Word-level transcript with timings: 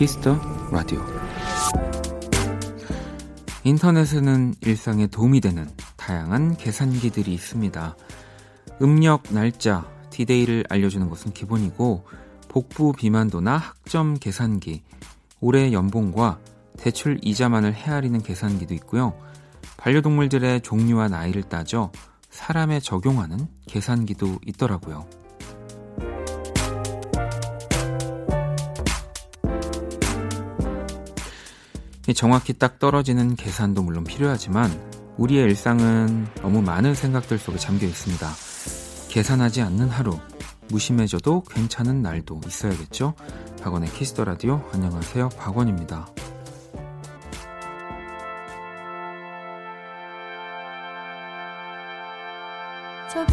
키스 0.00 0.25
더 0.25 0.40
라디오 0.72 1.04
인터넷에는 3.64 4.54
일상에 4.62 5.06
도움이 5.06 5.42
되는 5.42 5.68
다양한 5.98 6.56
계산기들이 6.56 7.34
있습니다. 7.34 7.96
음력, 8.80 9.24
날짜, 9.28 9.86
디데이를 10.08 10.64
알려주는 10.70 11.06
것은 11.10 11.34
기본이고 11.34 12.06
복부 12.48 12.94
비만도나 12.94 13.58
학점 13.58 14.14
계산기, 14.14 14.84
올해 15.38 15.70
연봉과 15.70 16.38
대출 16.78 17.18
이자만을 17.20 17.74
헤아리는 17.74 18.22
계산기도 18.22 18.72
있고요. 18.72 19.12
반려동물들의 19.76 20.62
종류와 20.62 21.08
나이를 21.08 21.42
따져 21.42 21.92
사람에 22.30 22.80
적용하는 22.80 23.48
계산기도 23.66 24.38
있더라고요. 24.46 25.19
정확히 32.14 32.52
딱 32.52 32.78
떨어지는 32.78 33.36
계산도 33.36 33.82
물론 33.82 34.04
필요하지만 34.04 34.70
우리의 35.16 35.44
일상은 35.44 36.26
너무 36.42 36.62
많은 36.62 36.94
생각들 36.94 37.38
속에 37.38 37.58
잠겨 37.58 37.86
있습니다. 37.86 38.28
계산하지 39.10 39.62
않는 39.62 39.88
하루, 39.88 40.18
무심해져도 40.68 41.42
괜찮은 41.42 42.02
날도 42.02 42.40
있어야겠죠? 42.46 43.14
박원의 43.62 43.90
Kiss 43.90 44.09
the 44.09 44.24
Radio 44.24 44.62
안녕하세요. 44.72 45.30
박원입니다. 45.30 46.06
숲 53.10 53.26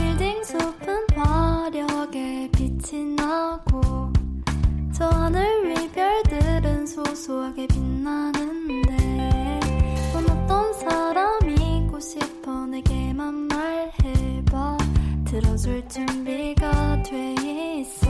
들어줄 15.68 15.90
준비가 15.90 17.04
돼 17.04 17.36
있어. 17.80 18.08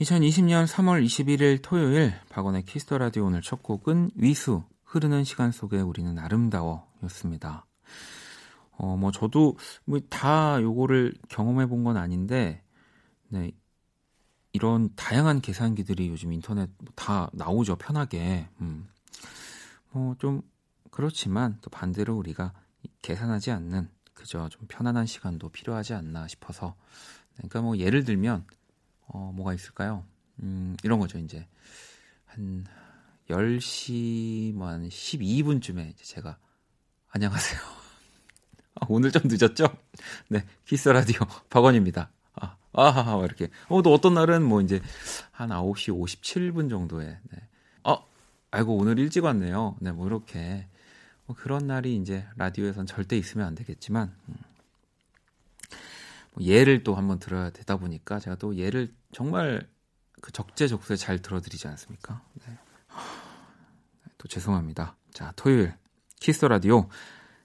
(2020년 0.00 0.66
3월 0.66 1.02
21일) 1.02 1.60
토요일 1.62 2.12
박원의 2.28 2.64
키스터 2.64 2.98
라디오 2.98 3.24
오늘 3.24 3.40
첫 3.40 3.62
곡은 3.62 4.10
위수 4.16 4.62
흐르는 4.94 5.24
시간 5.24 5.50
속에 5.50 5.80
우리는 5.80 6.16
아름다워 6.18 6.88
였습니다. 7.02 7.66
어, 8.76 8.96
뭐 8.96 9.10
저도 9.12 9.56
뭐 9.84 9.98
다 10.08 10.60
요거를 10.62 11.14
경험해 11.28 11.66
본 11.66 11.84
건 11.84 11.96
아닌데 11.96 12.62
네. 13.28 13.50
이런 14.52 14.94
다양한 14.94 15.40
계산기들이 15.40 16.08
요즘 16.08 16.32
인터넷 16.32 16.70
다 16.94 17.28
나오죠. 17.32 17.76
편하게. 17.76 18.48
음. 18.60 18.88
뭐 19.92 20.14
좀 20.18 20.42
그렇지만 20.92 21.58
또 21.60 21.70
반대로 21.70 22.16
우리가 22.16 22.52
계산하지 23.02 23.50
않는 23.50 23.90
그저 24.12 24.48
좀 24.48 24.66
편안한 24.68 25.06
시간도 25.06 25.48
필요하지 25.48 25.92
않나 25.94 26.28
싶어서 26.28 26.76
그러니까 27.36 27.62
뭐 27.62 27.76
예를 27.78 28.04
들면 28.04 28.46
어 29.08 29.32
뭐가 29.34 29.54
있을까요? 29.54 30.04
음 30.40 30.76
이런 30.84 31.00
거죠. 31.00 31.18
이제 31.18 31.48
한 32.26 32.64
10시 33.30 34.54
뭐한 34.54 34.88
12분쯤에 34.88 35.90
이제 35.90 36.04
제가 36.04 36.38
안녕하세요. 37.10 37.60
아, 38.80 38.86
오늘 38.88 39.12
좀 39.12 39.22
늦었죠? 39.24 39.66
네, 40.28 40.44
키스 40.66 40.88
라디오 40.88 41.20
박원입니다. 41.48 42.10
아, 42.34 42.56
아하하, 42.72 43.24
이렇게. 43.24 43.48
어, 43.68 43.82
또 43.82 43.92
어떤 43.92 44.14
날은 44.14 44.42
뭐 44.42 44.60
이제 44.60 44.80
한 45.30 45.50
9시 45.50 45.96
57분 45.96 46.68
정도에, 46.68 47.06
네. 47.06 47.48
어, 47.84 48.04
아이고, 48.50 48.76
오늘 48.76 48.98
일찍 48.98 49.24
왔네요. 49.24 49.76
네, 49.80 49.92
뭐 49.92 50.06
이렇게. 50.06 50.66
뭐 51.26 51.36
그런 51.36 51.66
날이 51.66 51.96
이제 51.96 52.26
라디오에선 52.36 52.86
절대 52.86 53.16
있으면 53.16 53.46
안 53.46 53.54
되겠지만, 53.54 54.14
음. 54.28 54.34
뭐 56.32 56.44
예를 56.44 56.82
또 56.82 56.96
한번 56.96 57.20
들어야 57.20 57.50
되다 57.50 57.76
보니까 57.76 58.18
제가 58.18 58.36
또 58.36 58.56
예를 58.56 58.92
정말 59.12 59.68
그 60.20 60.32
적재적소에 60.32 60.96
잘 60.96 61.22
들어드리지 61.22 61.68
않습니까? 61.68 62.22
네. 62.46 62.58
또 64.24 64.28
죄송합니다. 64.28 64.96
자, 65.12 65.32
토요일 65.36 65.74
키스 66.18 66.46
라디오 66.46 66.88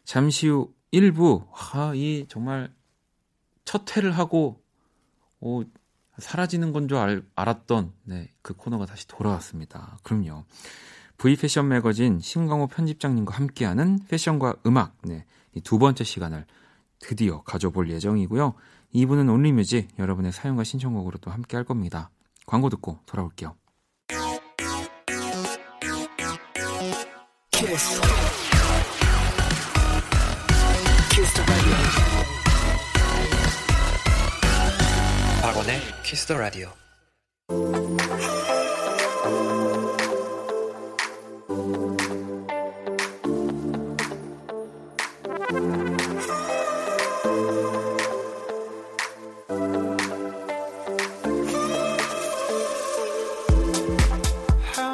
잠시 0.06 0.48
후 0.48 0.74
1부 0.94 1.46
아, 1.74 1.92
이 1.94 2.26
정말 2.30 2.74
첫 3.66 3.96
회를 3.96 4.14
하고 4.18 4.64
오, 5.42 5.64
사라지는 6.18 6.72
건 6.72 6.88
줄 6.88 6.98
알았던 7.36 7.94
네, 8.06 8.32
그 8.42 8.54
코너가 8.54 8.86
다시 8.86 9.08
돌아왔습니다. 9.08 10.00
그럼요. 10.04 10.46
V 11.18 11.36
패션 11.36 11.68
매거진 11.68 12.22
심광호 12.22 12.68
편집장님과 12.68 13.36
함께하는 13.36 14.00
패션과 14.08 14.56
음악 14.66 14.96
네, 15.04 15.26
이두 15.54 15.80
번째 15.80 16.06
시간을 16.06 16.46
드디어 17.00 17.44
가져볼 17.44 17.90
예정이고요. 17.90 18.54
2부는 18.96 19.32
Only 19.32 19.58
Music 19.58 19.90
여러분의 20.00 20.32
사연과 20.32 20.64
신청곡으로 20.64 21.18
또 21.20 21.30
함께 21.30 21.58
할 21.58 21.66
겁니다. 21.66 22.10
광고 22.46 22.70
듣고 22.70 23.00
돌아올게요. 23.06 23.56
키스. 27.60 28.00
박원의 35.42 35.82
Kiss 36.04 36.26
the 36.26 36.38
Radio. 36.38 36.70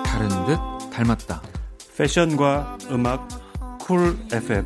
다른 0.04 0.46
듯 0.48 0.58
닮았다. 0.92 1.45
패션과 1.98 2.78
음악 2.92 3.28
쿨 3.80 4.18
FM 4.32 4.66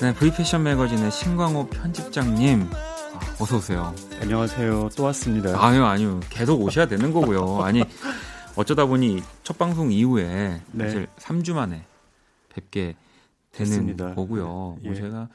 네, 0.00 0.12
V패션 0.14 0.62
매거진의 0.64 1.10
신광호 1.12 1.68
편집장님 1.68 2.68
아, 2.72 3.20
어서 3.38 3.58
오세요. 3.58 3.94
안녕하세요. 4.20 4.88
또 4.96 5.04
왔습니다. 5.04 5.64
아니요, 5.64 5.84
아니요. 5.84 6.20
계속 6.28 6.60
오셔야 6.62 6.86
되는 6.86 7.12
거고요. 7.12 7.60
아니 7.62 7.84
어쩌다 8.56 8.86
보니 8.86 9.22
첫 9.42 9.58
방송 9.58 9.92
이후에 9.92 10.60
네. 10.72 10.84
사실 10.84 11.06
3주 11.18 11.52
만에 11.54 11.84
뵙게 12.48 12.96
되는 13.52 13.70
됐습니다. 13.70 14.14
거고요. 14.14 14.46
뭐 14.46 14.78
예. 14.82 14.86
뭐 14.88 14.96
제가 14.96 15.28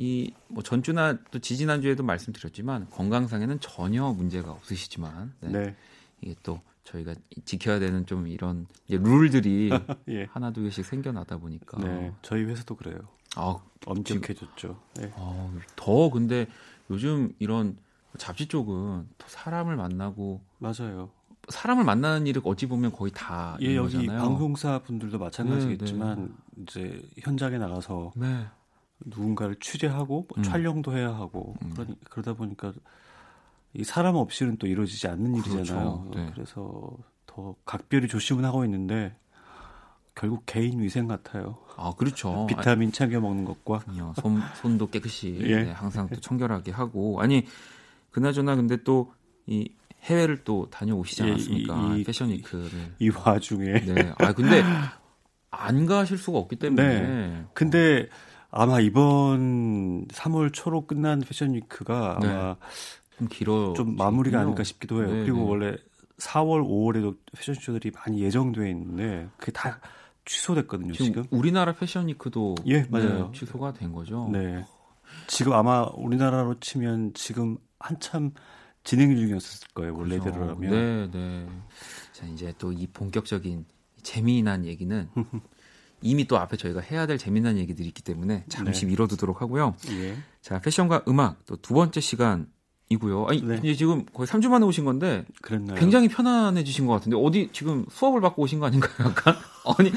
이 0.00 0.32
뭐 0.48 0.62
전주나 0.62 1.18
또 1.30 1.38
지지난 1.38 1.80
주에도 1.82 2.02
말씀드렸지만 2.02 2.88
건강상에는 2.90 3.60
전혀 3.60 4.10
문제가 4.12 4.50
없으시지만 4.52 5.32
네. 5.40 5.48
네. 5.50 5.76
이게 6.22 6.34
또 6.42 6.60
저희가 6.84 7.14
지켜야 7.44 7.78
되는 7.78 8.04
좀 8.06 8.26
이런 8.26 8.66
룰들이 8.88 9.70
예. 10.08 10.24
하나 10.32 10.50
두 10.52 10.62
개씩 10.62 10.84
생겨나다 10.84 11.36
보니까 11.38 11.78
네, 11.80 12.12
저희 12.22 12.42
회사도 12.44 12.74
그래요. 12.76 12.98
아, 13.36 13.58
엄직해졌죠. 13.86 14.80
네. 14.96 15.12
아, 15.14 15.50
더 15.76 16.10
근데 16.10 16.48
요즘 16.90 17.32
이런 17.38 17.76
잡지 18.18 18.46
쪽은 18.48 19.06
더 19.18 19.28
사람을 19.28 19.76
만나고 19.76 20.40
맞아요. 20.58 21.10
사람을 21.48 21.84
만나는 21.84 22.26
일이 22.26 22.40
어찌 22.44 22.66
보면 22.66 22.90
거의 22.92 23.12
다 23.14 23.56
예, 23.60 23.76
여기 23.76 23.96
거잖아요. 23.96 24.20
방송사 24.20 24.80
분들도 24.80 25.18
마찬가지겠지만 25.18 26.16
네, 26.18 26.26
네. 26.56 26.62
이제 26.62 27.02
현장에 27.18 27.58
나가서 27.58 28.12
네. 28.16 28.46
누군가를 29.04 29.56
취재하고 29.60 30.26
뭐 30.28 30.38
음. 30.38 30.42
촬영도 30.42 30.96
해야 30.96 31.14
하고 31.14 31.56
음. 31.62 31.70
그러니, 31.70 31.96
그러다 32.08 32.34
보니까 32.34 32.72
이 33.74 33.84
사람 33.84 34.16
없이는 34.16 34.56
또 34.58 34.66
이루어지지 34.66 35.08
않는 35.08 35.36
일이잖아요. 35.36 36.08
그렇죠. 36.10 36.10
네. 36.14 36.30
그래서 36.34 36.96
더 37.26 37.54
각별히 37.64 38.08
조심은 38.08 38.44
하고 38.44 38.64
있는데 38.64 39.16
결국 40.14 40.42
개인 40.44 40.80
위생 40.80 41.06
같아요. 41.06 41.58
아 41.76 41.92
그렇죠. 41.96 42.46
비타민 42.50 42.92
챙겨 42.92 43.20
먹는 43.20 43.44
것과 43.44 43.84
손 44.20 44.40
손도 44.60 44.88
깨끗이 44.90 45.38
예. 45.46 45.64
네, 45.64 45.70
항상 45.72 46.08
또 46.08 46.20
청결하게 46.20 46.72
하고 46.72 47.20
아니 47.20 47.46
그나저나 48.10 48.56
근데 48.56 48.82
또 48.82 49.12
이 49.50 49.68
해외를 50.04 50.44
또 50.44 50.68
다녀오시지 50.70 51.22
않았습니까? 51.22 51.94
예, 51.94 52.00
이, 52.00 52.04
패션 52.04 52.30
위크를. 52.30 52.70
이 52.98 53.10
와중에. 53.10 53.80
네. 53.80 54.12
아 54.18 54.32
근데 54.32 54.62
안 55.50 55.86
가실 55.86 56.16
수가 56.16 56.38
없기 56.38 56.56
때문에. 56.56 57.00
네. 57.00 57.44
근데 57.52 58.08
아마 58.50 58.80
이번 58.80 60.06
3월 60.08 60.52
초로 60.52 60.86
끝난 60.86 61.20
패션 61.20 61.54
위크가 61.54 62.18
네. 62.20 62.28
아마 62.28 62.56
좀 63.18 63.28
길어 63.28 63.72
좀 63.74 63.96
마무리가 63.96 64.40
아닐까 64.40 64.64
싶기도 64.64 65.02
해요. 65.02 65.12
네, 65.12 65.22
그리고 65.22 65.38
네. 65.38 65.44
원래 65.44 65.76
4월, 66.18 66.66
5월에도 66.66 67.16
패션쇼들이 67.36 67.92
많이 67.92 68.20
예정돼 68.22 68.68
있는데 68.70 69.28
그게 69.36 69.52
다 69.52 69.80
취소됐거든요. 70.24 70.92
지금, 70.92 71.06
지금. 71.06 71.24
우리나라 71.30 71.72
패션 71.72 72.08
위크도 72.08 72.56
예 72.66 72.84
맞아요 72.90 73.30
네, 73.32 73.38
취소가 73.38 73.72
된 73.72 73.92
거죠. 73.92 74.28
네. 74.32 74.64
지금 75.26 75.52
아마 75.54 75.82
우리나라로 75.94 76.60
치면 76.60 77.12
지금 77.14 77.56
한참 77.78 78.32
진행 78.84 79.14
중이었을 79.16 79.68
거예요. 79.74 79.96
원래대로라면. 79.96 80.56
그렇죠. 80.56 80.76
네, 80.76 81.10
네. 81.12 81.46
자 82.12 82.26
이제 82.26 82.52
또 82.58 82.72
이 82.72 82.86
본격적인 82.86 83.64
재미난 84.02 84.64
얘기는 84.64 85.08
이미 86.02 86.26
또 86.26 86.38
앞에 86.38 86.56
저희가 86.56 86.80
해야 86.80 87.06
될 87.06 87.18
재미난 87.18 87.58
얘기들이 87.58 87.86
있기 87.88 88.02
때문에 88.02 88.44
잠시 88.48 88.82
네. 88.86 88.92
미뤄두도록 88.92 89.42
하고요. 89.42 89.74
예. 89.90 90.16
자 90.42 90.60
패션과 90.60 91.04
음악 91.08 91.44
또 91.46 91.56
두 91.56 91.74
번째 91.74 92.00
시간 92.00 92.46
이고요. 92.92 93.26
아니 93.28 93.40
네. 93.40 93.60
이제 93.62 93.74
지금 93.74 94.04
거의 94.12 94.26
3주 94.26 94.48
만에 94.48 94.66
오신 94.66 94.84
건데 94.84 95.24
그랬나요? 95.42 95.78
굉장히 95.78 96.08
편안해지신 96.08 96.86
것 96.88 96.94
같은데 96.94 97.16
어디 97.16 97.48
지금 97.52 97.86
수업을 97.88 98.20
받고 98.20 98.42
오신 98.42 98.58
거 98.58 98.66
아닌가요? 98.66 98.92
약간 99.08 99.36
아니 99.78 99.92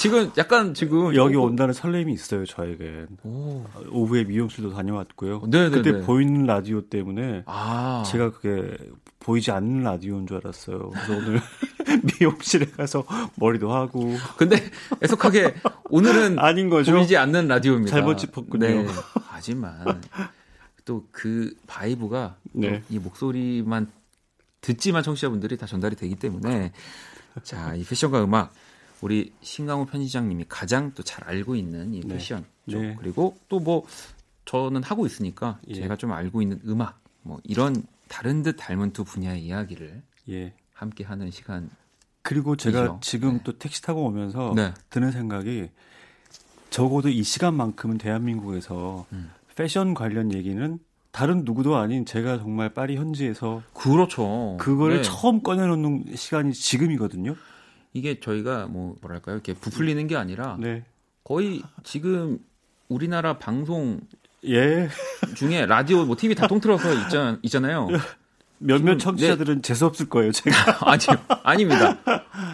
지금 0.00 0.32
약간 0.36 0.74
지금 0.74 1.14
여기 1.14 1.36
온다는 1.36 1.72
설렘이 1.72 2.12
있어요 2.12 2.44
저에게. 2.44 3.06
오. 3.22 3.62
후에 3.92 4.24
미용실도 4.24 4.72
다녀왔고요. 4.74 5.42
네네네. 5.46 5.70
네, 5.70 5.76
그때 5.76 5.92
네. 5.92 6.00
보이는 6.04 6.46
라디오 6.46 6.80
때문에 6.80 7.44
아. 7.46 8.02
제가 8.04 8.32
그게 8.32 8.76
보이지 9.20 9.52
않는 9.52 9.84
라디오인 9.84 10.26
줄 10.26 10.38
알았어요. 10.38 10.90
그래서 10.90 11.12
오늘 11.12 11.40
미용실에 12.20 12.66
가서 12.76 13.04
머리도 13.36 13.72
하고. 13.72 14.12
근데 14.36 14.56
애석하게 15.00 15.54
오늘은 15.90 16.40
아닌 16.42 16.70
거죠. 16.70 16.90
보이지 16.92 17.16
않는 17.16 17.46
라디오입니다. 17.46 17.90
잘못 17.96 18.18
짚었군요. 18.18 18.66
네. 18.66 18.86
하지만 19.28 20.02
또 20.86 21.04
그 21.12 21.54
vibe가 21.66 22.38
네. 22.52 22.82
이 22.88 22.98
목소리만 22.98 23.90
듣지만 24.62 25.02
청취자분들이 25.02 25.58
다 25.58 25.66
전달이 25.66 25.96
되기 25.96 26.14
때문에 26.14 26.72
자, 27.42 27.74
이 27.74 27.84
패션과 27.84 28.24
음악 28.24 28.54
우리 29.02 29.32
신강호 29.42 29.84
편집장님이 29.84 30.46
가장 30.48 30.94
또 30.94 31.02
잘 31.02 31.24
알고 31.28 31.54
있는 31.54 31.92
이 31.92 32.00
네. 32.00 32.14
패션 32.14 32.46
쪽 32.70 32.80
네. 32.80 32.96
그리고 32.98 33.36
또 33.48 33.60
뭐 33.60 33.84
저는 34.46 34.82
하고 34.84 35.06
있으니까 35.06 35.58
예. 35.68 35.74
제가 35.74 35.96
좀 35.96 36.12
알고 36.12 36.40
있는 36.40 36.60
음악 36.66 37.00
뭐 37.22 37.40
이런 37.44 37.82
다른 38.08 38.42
듯 38.44 38.54
닮은 38.56 38.92
두 38.92 39.04
분야의 39.04 39.44
이야기를 39.44 40.02
예. 40.30 40.54
함께 40.72 41.02
하는 41.04 41.30
시간 41.32 41.68
그리고 42.22 42.56
제가 42.56 42.84
이죠. 42.84 42.98
지금 43.02 43.38
네. 43.38 43.40
또 43.44 43.58
택시 43.58 43.82
타고 43.82 44.04
오면서 44.04 44.52
네. 44.54 44.72
드는 44.90 45.10
생각이 45.10 45.68
적어도 46.70 47.08
이 47.08 47.22
시간만큼은 47.22 47.98
대한민국에서 47.98 49.06
음. 49.12 49.30
패션 49.56 49.94
관련 49.94 50.32
얘기는 50.32 50.78
다른 51.10 51.42
누구도 51.44 51.76
아닌 51.76 52.04
제가 52.04 52.38
정말 52.38 52.68
파리 52.74 52.96
현지에서 52.96 53.62
그렇죠. 53.72 54.58
그걸 54.60 54.96
네. 54.96 55.02
처음 55.02 55.42
꺼내놓는 55.42 56.04
시간이 56.14 56.52
지금이거든요. 56.52 57.34
이게 57.94 58.20
저희가 58.20 58.66
뭐 58.66 58.96
뭐랄까요, 59.00 59.36
이렇게 59.36 59.54
부풀리는 59.54 60.06
게 60.06 60.16
아니라 60.16 60.58
네. 60.60 60.84
거의 61.24 61.62
지금 61.82 62.38
우리나라 62.88 63.38
방송 63.38 64.00
예. 64.46 64.88
중에 65.34 65.64
라디오, 65.64 66.04
뭐 66.04 66.16
TV 66.16 66.34
다 66.34 66.46
통틀어서 66.46 66.92
있잖, 67.04 67.40
있잖아요. 67.42 67.88
몇몇 68.58 68.92
네. 68.92 68.98
청취자들은 68.98 69.56
네. 69.56 69.62
재수 69.62 69.86
없을 69.86 70.08
거예요, 70.08 70.32
제가. 70.32 70.56
아니요, 70.90 71.18
아닙니다. 71.42 71.98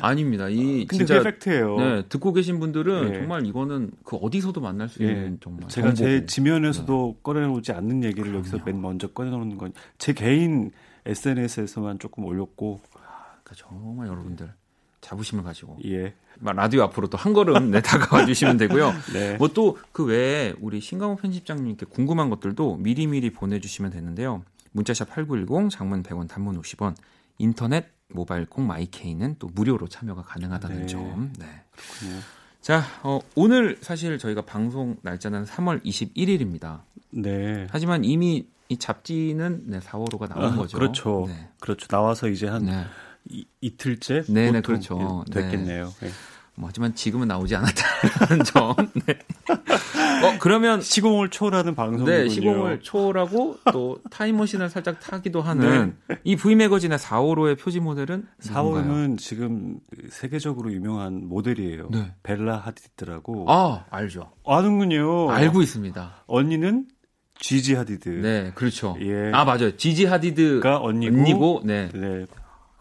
아닙니다. 0.00 0.49
이 0.49 0.87
근데 0.87 1.04
진짜 1.04 1.22
팩트예요. 1.22 1.76
네, 1.78 2.02
듣고 2.08 2.32
계신 2.32 2.58
분들은 2.60 3.10
네. 3.12 3.19
정말 3.19 3.46
이거는 3.46 3.93
그 4.04 4.16
어디서도 4.16 4.60
만날 4.60 4.88
수 4.88 5.02
있는 5.02 5.31
네. 5.32 5.37
정말 5.40 5.69
제가 5.69 5.94
정보고. 5.94 5.96
제 6.20 6.26
지면에서도 6.26 7.12
네. 7.16 7.20
꺼내놓지 7.22 7.72
않는 7.72 8.02
얘기를 8.04 8.25
그럼요. 8.25 8.38
여기서 8.38 8.58
맨 8.64 8.81
먼저 8.81 9.06
꺼내놓는 9.08 9.58
건 9.58 9.72
제 9.99 10.12
개인 10.12 10.70
SNS에서만 11.06 11.99
조금 11.99 12.25
올렸고. 12.25 12.81
아, 12.94 13.37
그러니까 13.43 13.54
정말 13.54 14.08
여러분들 14.08 14.52
자부심을 15.00 15.43
가지고 15.44 15.78
예. 15.84 16.14
라디오 16.40 16.82
앞으로 16.84 17.08
또 17.08 17.19
한 17.19 17.32
걸음 17.34 17.70
내 17.70 17.81
다가와 17.81 18.26
주시면 18.26 18.56
되고요. 18.56 18.93
네. 19.14 19.37
뭐또 19.37 19.78
그 19.93 20.04
외에 20.04 20.54
우리 20.60 20.81
신강호 20.81 21.16
편집장님께 21.16 21.87
궁금한 21.87 22.31
것들도 22.31 22.76
미리미리 22.76 23.31
보내주시면 23.31 23.90
되는데요. 23.93 24.43
문자샵 24.73 25.11
8910 25.11 25.71
장문 25.71 26.03
100원 26.03 26.29
단문 26.29 26.61
50원 26.61 26.95
인터넷 27.39 27.87
모바일 28.09 28.47
콩 28.47 28.67
마이케이는 28.67 29.37
또 29.39 29.49
무료로 29.53 29.89
참여가 29.89 30.23
가능하다는 30.23 30.81
네. 30.81 30.87
점. 30.87 31.33
네. 31.39 31.47
그렇군요. 31.73 32.21
자, 32.61 32.83
어, 33.03 33.19
오늘 33.35 33.79
사실 33.81 34.19
저희가 34.19 34.43
방송 34.43 34.97
날짜는 35.03 35.45
3월 35.45 35.85
21일입니다. 35.85 36.83
네. 37.11 37.67
하지만 37.71 38.05
이미 38.05 38.47
이 38.69 38.79
잡지는 38.79 39.65
네, 39.67 39.81
4월호가 39.81 40.29
나온 40.29 40.53
아, 40.53 40.57
거죠. 40.57 40.79
그렇죠. 40.79 41.25
네. 41.27 41.49
그렇죠. 41.61 41.87
나와서 41.89 42.29
이제 42.29 42.47
한 42.49 42.67
네. 42.67 42.85
이, 43.29 43.45
이틀째 43.61 44.25
네네 44.29 44.63
그렇죠. 44.63 45.25
예, 45.29 45.33
됐겠네요. 45.33 45.93
네. 46.01 46.09
뭐 46.54 46.69
하지만 46.69 46.94
지금은 46.94 47.28
나오지 47.28 47.56
않았다는 47.56 48.44
점. 48.44 48.75
네. 49.06 49.19
어 50.22 50.37
그러면 50.38 50.81
시공을 50.82 51.31
초월하는 51.31 51.75
방송이군요. 51.75 52.10
네, 52.19 52.28
시공을 52.28 52.81
초월하고 52.81 53.58
또 53.72 53.99
타임머신을 54.10 54.69
살짝 54.69 55.00
타기도 55.00 55.40
하는 55.40 55.96
네. 56.08 56.19
이 56.25 56.37
V 56.37 56.54
매거진의 56.56 56.99
4호로의 56.99 57.58
표지 57.58 57.81
모델은 57.81 58.26
4호는 58.43 59.19
지금 59.19 59.78
세계적으로 60.10 60.72
유명한 60.72 61.26
모델이에요. 61.26 61.88
네. 61.90 62.12
벨라 62.22 62.58
하디드라고. 62.58 63.46
아 63.50 63.84
알죠. 63.90 64.31
아는군요. 64.46 65.31
알고 65.31 65.62
있습니다. 65.62 66.25
언니는 66.26 66.87
지지 67.38 67.75
하디드. 67.75 68.08
네, 68.08 68.52
그렇죠. 68.54 68.96
예. 69.00 69.32
아 69.32 69.44
맞아요. 69.44 69.76
지지 69.76 70.04
하디드가 70.04 70.81
언니고, 70.81 71.16
언니고 71.16 71.62
네. 71.64 71.88
네. 71.94 72.26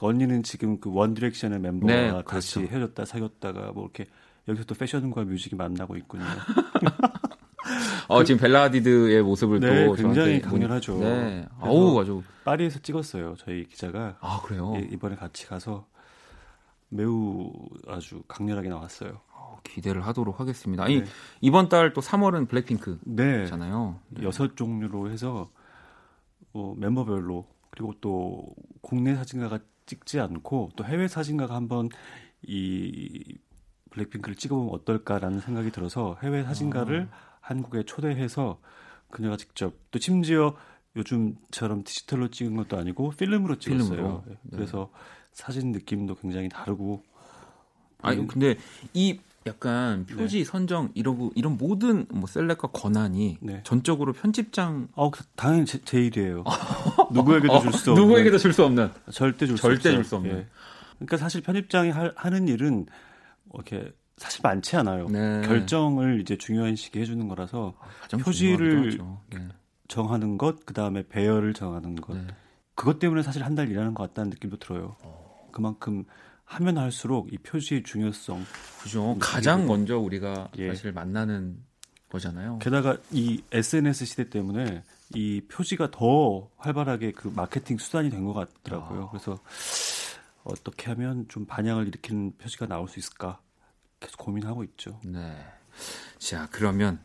언니는 0.07 0.43
지금 0.43 0.79
그 0.79 0.91
원디렉션의 0.93 1.59
멤버와 1.59 1.93
네, 1.93 2.09
그렇죠. 2.09 2.25
같이 2.25 2.59
헤어졌다 2.61 3.05
사귀었다가 3.05 3.71
뭐 3.73 3.83
이렇게 3.83 4.05
여기서 4.47 4.65
또 4.65 4.75
패션과 4.75 5.23
뮤직이 5.23 5.55
만나고 5.55 5.95
있군요. 5.97 6.23
어, 8.07 8.23
지금 8.23 8.41
벨라디드의 8.41 9.21
모습을 9.23 9.59
네, 9.59 9.85
또 9.85 9.93
굉장히 9.93 10.41
강렬하죠. 10.41 10.97
네. 10.99 11.45
아우, 11.59 11.99
아주 11.99 12.23
파리에서 12.43 12.79
찍었어요. 12.79 13.35
저희 13.37 13.65
기자가. 13.67 14.17
아, 14.19 14.41
그래요? 14.43 14.73
예, 14.75 14.87
이번에 14.91 15.15
같이 15.15 15.47
가서 15.47 15.85
매우 16.89 17.51
아주 17.87 18.21
강렬하게 18.27 18.67
나왔어요. 18.69 19.21
어, 19.33 19.59
기대를 19.63 20.05
하도록 20.07 20.37
하겠습니다. 20.39 20.83
아니, 20.83 21.01
네. 21.01 21.05
이번 21.39 21.69
달 21.69 21.93
또 21.93 22.01
3월은 22.01 22.49
블랙핑크잖아요. 22.49 23.99
네. 24.09 24.23
여섯 24.23 24.57
종류로 24.57 25.09
해서 25.11 25.49
어, 26.53 26.73
멤버별로 26.77 27.45
그리고 27.69 27.93
또 28.01 28.53
국내 28.81 29.15
사진가가 29.15 29.59
찍지 29.91 30.19
않고 30.19 30.71
또 30.75 30.85
해외 30.85 31.07
사진가가 31.07 31.53
한번 31.53 31.89
이 32.43 33.37
블랙핑크를 33.91 34.35
찍어보면 34.35 34.73
어떨까라는 34.73 35.41
생각이 35.41 35.71
들어서 35.71 36.17
해외 36.23 36.43
사진가를 36.43 37.09
아. 37.11 37.31
한국에 37.41 37.83
초대해서 37.83 38.61
그녀가 39.09 39.35
직접 39.35 39.73
또 39.91 39.99
심지어 39.99 40.55
요즘처럼 40.95 41.83
디지털로 41.83 42.29
찍은 42.29 42.55
것도 42.55 42.77
아니고 42.77 43.11
필름으로 43.11 43.59
찍었어요. 43.59 43.89
필름으로. 43.89 44.23
네. 44.27 44.35
그래서 44.51 44.91
사진 45.33 45.71
느낌도 45.71 46.15
굉장히 46.15 46.47
다르고 46.47 47.03
아니 48.01 48.25
근데 48.27 48.57
이 48.93 49.19
약간 49.47 50.05
표지 50.05 50.39
네. 50.39 50.43
선정 50.45 50.91
이런 50.93 51.31
이런 51.35 51.57
모든 51.57 52.05
뭐 52.09 52.27
셀렉과 52.27 52.69
권한이 52.69 53.37
네. 53.41 53.61
전적으로 53.63 54.13
편집장 54.13 54.87
어그 54.93 55.23
당연히 55.35 55.65
제, 55.65 55.79
제 55.83 55.99
일이에요. 56.01 56.43
누구에게도 57.11 57.59
줄수 57.61 57.91
없는 57.91 58.03
누구에게도 58.03 58.37
줄 58.37 58.53
수 58.53 58.63
없는 58.65 58.91
절대 59.11 59.47
줄 59.47 59.55
절대 59.55 59.91
줄 59.91 60.03
수 60.03 60.17
없는. 60.17 60.31
예. 60.31 60.47
그러니까 60.97 61.17
사실 61.17 61.41
편집장이 61.41 61.89
하, 61.89 62.11
하는 62.15 62.47
일은 62.47 62.85
이렇게 63.53 63.91
사실 64.17 64.41
많지 64.43 64.75
않아요. 64.77 65.07
네. 65.09 65.41
결정을 65.43 66.21
이제 66.21 66.37
중요한 66.37 66.75
시기에 66.75 67.01
해주는 67.01 67.27
거라서 67.27 67.73
아, 67.79 68.17
표지를 68.17 68.99
네. 69.31 69.47
정하는 69.87 70.37
것, 70.37 70.63
그 70.67 70.73
다음에 70.75 71.01
배열을 71.07 71.55
정하는 71.55 71.95
것, 71.95 72.15
네. 72.15 72.27
그것 72.75 72.99
때문에 72.99 73.23
사실 73.23 73.43
한 73.43 73.55
달 73.55 73.69
일하는 73.69 73.95
것 73.95 74.03
같다는 74.07 74.29
느낌도 74.29 74.57
들어요. 74.57 74.95
어. 75.01 75.49
그만큼 75.51 76.05
하면 76.51 76.77
할수록 76.77 77.31
이 77.31 77.37
표지의 77.37 77.83
중요성. 77.83 78.45
그죠. 78.83 79.15
가장 79.19 79.67
먼저 79.67 79.97
우리가 79.97 80.49
예. 80.57 80.67
사실 80.67 80.91
만나는 80.91 81.57
거잖아요. 82.09 82.59
게다가 82.59 82.97
이 83.11 83.41
SNS 83.53 84.05
시대 84.05 84.29
때문에 84.29 84.83
이 85.15 85.41
표지가 85.49 85.91
더 85.91 86.49
활발하게 86.57 87.13
그 87.13 87.29
마케팅 87.33 87.77
수단이 87.77 88.09
된 88.09 88.25
것 88.25 88.33
같더라고요. 88.33 89.03
아. 89.05 89.09
그래서 89.11 89.39
어떻게 90.43 90.87
하면 90.91 91.25
좀 91.29 91.45
반향을 91.45 91.87
일으키는 91.87 92.33
표지가 92.37 92.67
나올 92.67 92.89
수 92.89 92.99
있을까 92.99 93.39
계속 94.01 94.17
고민하고 94.17 94.63
있죠. 94.65 94.99
네. 95.05 95.33
자, 96.19 96.49
그러면 96.51 96.99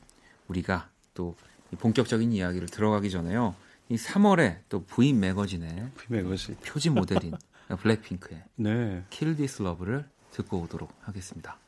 우리가 0.48 0.88
또 1.14 1.36
본격적인 1.78 2.32
이야기를 2.32 2.66
들어가기 2.68 3.10
전에요. 3.10 3.54
이 3.90 3.94
3월에 3.96 4.58
또 4.68 4.82
V 4.86 5.12
매거진의 5.12 5.90
V 5.94 6.06
매거진 6.08 6.56
표지 6.64 6.90
모델인 6.90 7.34
블랙핑크의 7.74 8.42
네. 8.56 9.04
Kill 9.10 9.36
This 9.36 9.62
Love를 9.62 10.08
듣고 10.30 10.60
오도록 10.60 10.92
하겠습니다. 11.00 11.58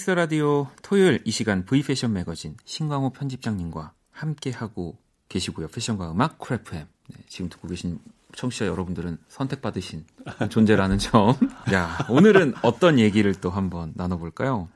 Kiss 0.00 0.12
Radio 0.12 0.66
토요일 0.82 1.20
이 1.26 1.30
시간 1.30 1.66
V 1.66 1.82
패션 1.82 2.14
매거진 2.14 2.56
신광호 2.64 3.10
편집장님과 3.10 3.92
함께 4.10 4.50
하고 4.50 4.96
계시고요. 5.28 5.68
패션과 5.68 6.12
음악 6.12 6.38
Cool 6.38 6.70
FM 6.70 6.86
네, 7.08 7.16
지금 7.28 7.50
듣고 7.50 7.68
계신 7.68 7.98
청취자 8.34 8.66
여러분들은 8.66 9.18
선택받으신 9.28 10.06
존재라는 10.48 10.96
점. 10.96 11.34
야, 11.74 11.98
오늘은 12.08 12.54
어떤 12.62 12.98
얘기를 12.98 13.34
또 13.34 13.50
한번 13.50 13.92
나눠볼까요? 13.94 14.70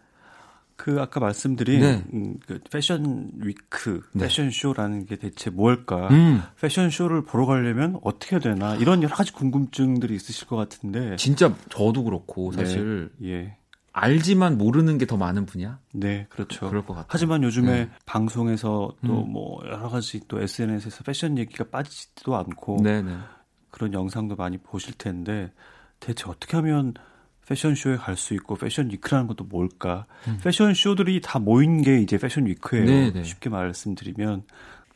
그 0.76 1.00
아까 1.00 1.20
말씀드린 1.20 1.80
네. 1.80 2.04
음, 2.12 2.38
그 2.46 2.60
fashion 2.70 3.30
week, 3.36 4.02
네. 4.12 4.24
패션 4.24 4.50
쇼라는 4.50 5.06
게 5.06 5.16
대체 5.16 5.48
뭘까? 5.48 6.08
음. 6.10 6.42
패션 6.60 6.90
쇼를 6.90 7.24
보러 7.24 7.46
가려면 7.46 7.98
어떻게 8.02 8.36
해야 8.36 8.40
되나? 8.40 8.74
이런 8.74 9.02
여러 9.02 9.14
가지 9.14 9.32
궁금증들이 9.32 10.14
있으실 10.14 10.46
것 10.48 10.56
같은데. 10.56 11.16
진짜 11.16 11.54
저도 11.70 12.04
그렇고 12.04 12.52
사실 12.52 13.10
네. 13.20 13.30
예. 13.30 13.56
알지만 13.96 14.58
모르는 14.58 14.98
게 14.98 15.06
더 15.06 15.16
많은 15.16 15.46
분야? 15.46 15.78
네, 15.92 16.26
그렇죠. 16.30 16.68
그럴 16.68 16.82
것 16.84 16.94
같아요. 16.94 17.06
하지만 17.08 17.42
요즘에 17.44 17.84
네. 17.84 17.90
방송에서 18.06 18.92
또뭐 19.06 19.62
음. 19.62 19.66
여러 19.70 19.88
가지 19.88 20.20
또 20.26 20.40
SNS에서 20.40 21.04
패션 21.04 21.38
얘기가 21.38 21.64
빠지지도 21.70 22.34
않고 22.36 22.82
네네. 22.82 23.02
네. 23.12 23.18
그런 23.70 23.92
영상도 23.92 24.34
많이 24.34 24.58
보실 24.58 24.94
텐데 24.98 25.52
대체 26.00 26.24
어떻게 26.26 26.56
하면 26.56 26.94
패션쇼에 27.46 27.96
갈 27.96 28.16
수 28.16 28.34
있고 28.34 28.56
패션 28.56 28.90
위크라는 28.90 29.28
것도 29.28 29.44
뭘까? 29.44 30.06
음. 30.26 30.38
패션쇼들이 30.42 31.20
다 31.22 31.38
모인 31.38 31.80
게 31.82 32.00
이제 32.00 32.18
패션 32.18 32.46
위크예요. 32.46 32.86
네네. 32.86 33.12
네. 33.12 33.22
쉽게 33.22 33.48
말씀드리면 33.50 34.42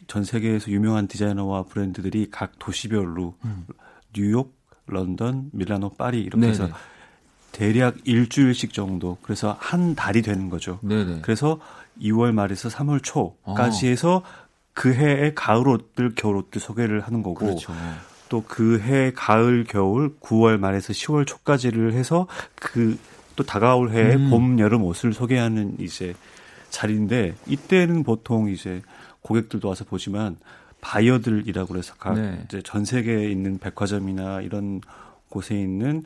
전 0.08 0.24
세계에서 0.24 0.70
유명한 0.72 1.06
디자이너와 1.06 1.64
브랜드들이 1.64 2.30
각 2.32 2.58
도시별로 2.58 3.36
음. 3.44 3.66
뉴욕, 4.12 4.58
런던, 4.86 5.50
밀라노, 5.52 5.90
파리 5.90 6.20
이렇게 6.22 6.40
네네. 6.40 6.50
해서 6.50 6.66
네. 6.66 6.72
대략 7.52 7.96
일주일씩 8.04 8.72
정도 8.72 9.16
그래서 9.22 9.56
한 9.58 9.94
달이 9.94 10.22
되는 10.22 10.48
거죠. 10.48 10.78
네네. 10.82 11.20
그래서 11.22 11.60
2월 12.00 12.32
말에서 12.32 12.68
3월 12.68 13.02
초까지 13.02 13.86
어. 13.86 13.88
해서 13.88 14.22
그 14.74 14.94
해의 14.94 15.34
가을 15.34 15.66
옷들, 15.66 16.12
겨울 16.14 16.36
옷들 16.36 16.60
소개를 16.60 17.00
하는 17.00 17.22
거고 17.22 17.34
그렇죠. 17.34 17.72
또그 18.28 18.80
해 18.80 19.12
가을, 19.14 19.64
겨울 19.64 20.16
9월 20.20 20.58
말에서 20.58 20.92
10월 20.92 21.26
초까지를 21.26 21.94
해서 21.94 22.26
그 22.54 22.98
또 23.38 23.44
다가올 23.44 23.90
해의 23.90 24.16
음. 24.16 24.30
봄, 24.30 24.58
여름 24.58 24.82
옷을 24.82 25.12
소개하는 25.12 25.76
이제 25.78 26.12
자리인데 26.70 27.36
이때는 27.46 28.02
보통 28.02 28.50
이제 28.50 28.82
고객들도 29.22 29.68
와서 29.68 29.84
보지만 29.84 30.36
바이어들이라고 30.80 31.76
해서 31.76 31.94
각 32.00 32.14
네. 32.14 32.42
이제 32.44 32.60
전 32.64 32.84
세계에 32.84 33.30
있는 33.30 33.58
백화점이나 33.58 34.40
이런 34.40 34.80
곳에 35.28 35.54
있는 35.54 36.02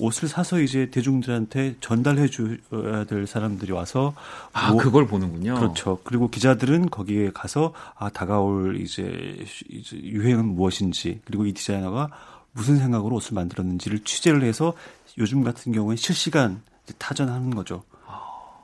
옷을 0.00 0.28
사서 0.28 0.60
이제 0.60 0.90
대중들한테 0.90 1.76
전달해 1.80 2.28
줘야 2.28 3.04
될 3.04 3.26
사람들이 3.26 3.72
와서 3.72 4.14
아 4.52 4.72
뭐, 4.72 4.80
그걸 4.80 5.06
보는군요. 5.06 5.54
그렇죠. 5.54 5.98
그리고 6.04 6.28
기자들은 6.28 6.90
거기에 6.90 7.30
가서 7.32 7.72
아 7.94 8.10
다가올 8.10 8.80
이제, 8.80 9.36
이제 9.68 9.96
유행은 9.96 10.44
무엇인지 10.44 11.20
그리고 11.24 11.46
이 11.46 11.52
디자이너가 11.52 12.10
무슨 12.52 12.78
생각으로 12.78 13.16
옷을 13.16 13.34
만들었는지를 13.34 14.00
취재를 14.00 14.42
해서 14.42 14.72
요즘 15.18 15.42
같은 15.42 15.72
경우에 15.72 15.96
실시간 15.96 16.62
타전하는 16.98 17.50
거죠. 17.50 17.82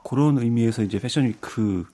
그런 0.03 0.37
의미에서 0.37 0.83
이제 0.83 0.99
fashion 0.99 1.25
week 1.25 1.85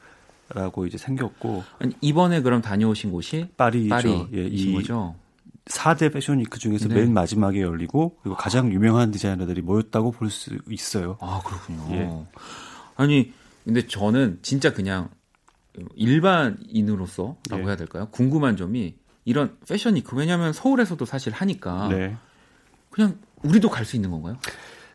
라고 0.52 0.88
이제 0.88 0.98
생겼고 0.98 1.64
아니, 1.78 1.94
이번에 2.02 2.42
그럼 2.42 2.62
다녀오신 2.62 3.12
곳이 3.12 3.50
파리죠. 3.56 3.90
파리 3.90 4.28
예, 4.34 4.48
이 4.48 4.74
거죠. 4.74 5.16
4대 5.66 6.12
fashion 6.14 6.40
week 6.40 6.58
중에서 6.60 6.88
네. 6.88 6.96
맨 6.96 7.14
마지막에 7.14 7.62
열리고 7.62 8.18
그리고 8.22 8.36
가장 8.36 8.72
유명한 8.72 9.12
디자이너들이 9.12 9.62
모였다고 9.62 10.12
볼 10.12 10.30
수 10.30 10.58
있어요. 10.70 11.18
아, 11.22 11.42
그렇군요. 11.46 11.96
예. 11.96 12.10
아니, 12.96 13.32
근데 13.66 13.86
저는 13.88 14.40
진짜 14.42 14.74
그냥 14.74 15.10
일반인으로서라고 15.96 17.58
네. 17.58 17.64
해야 17.66 17.76
될까요? 17.76 18.08
궁금한 18.12 18.58
점이 18.58 18.96
이런 19.26 19.56
fashion 19.68 19.96
week 19.96 20.16
왜냐하면 20.16 20.54
서울에서도 20.54 21.04
사실 21.06 21.34
하니까 21.34 21.88
네. 21.90 22.16
그냥 22.90 23.18
우리도 23.44 23.70
갈 23.70 23.86
수 23.86 23.96
있는 23.96 24.12
건가요? 24.12 24.38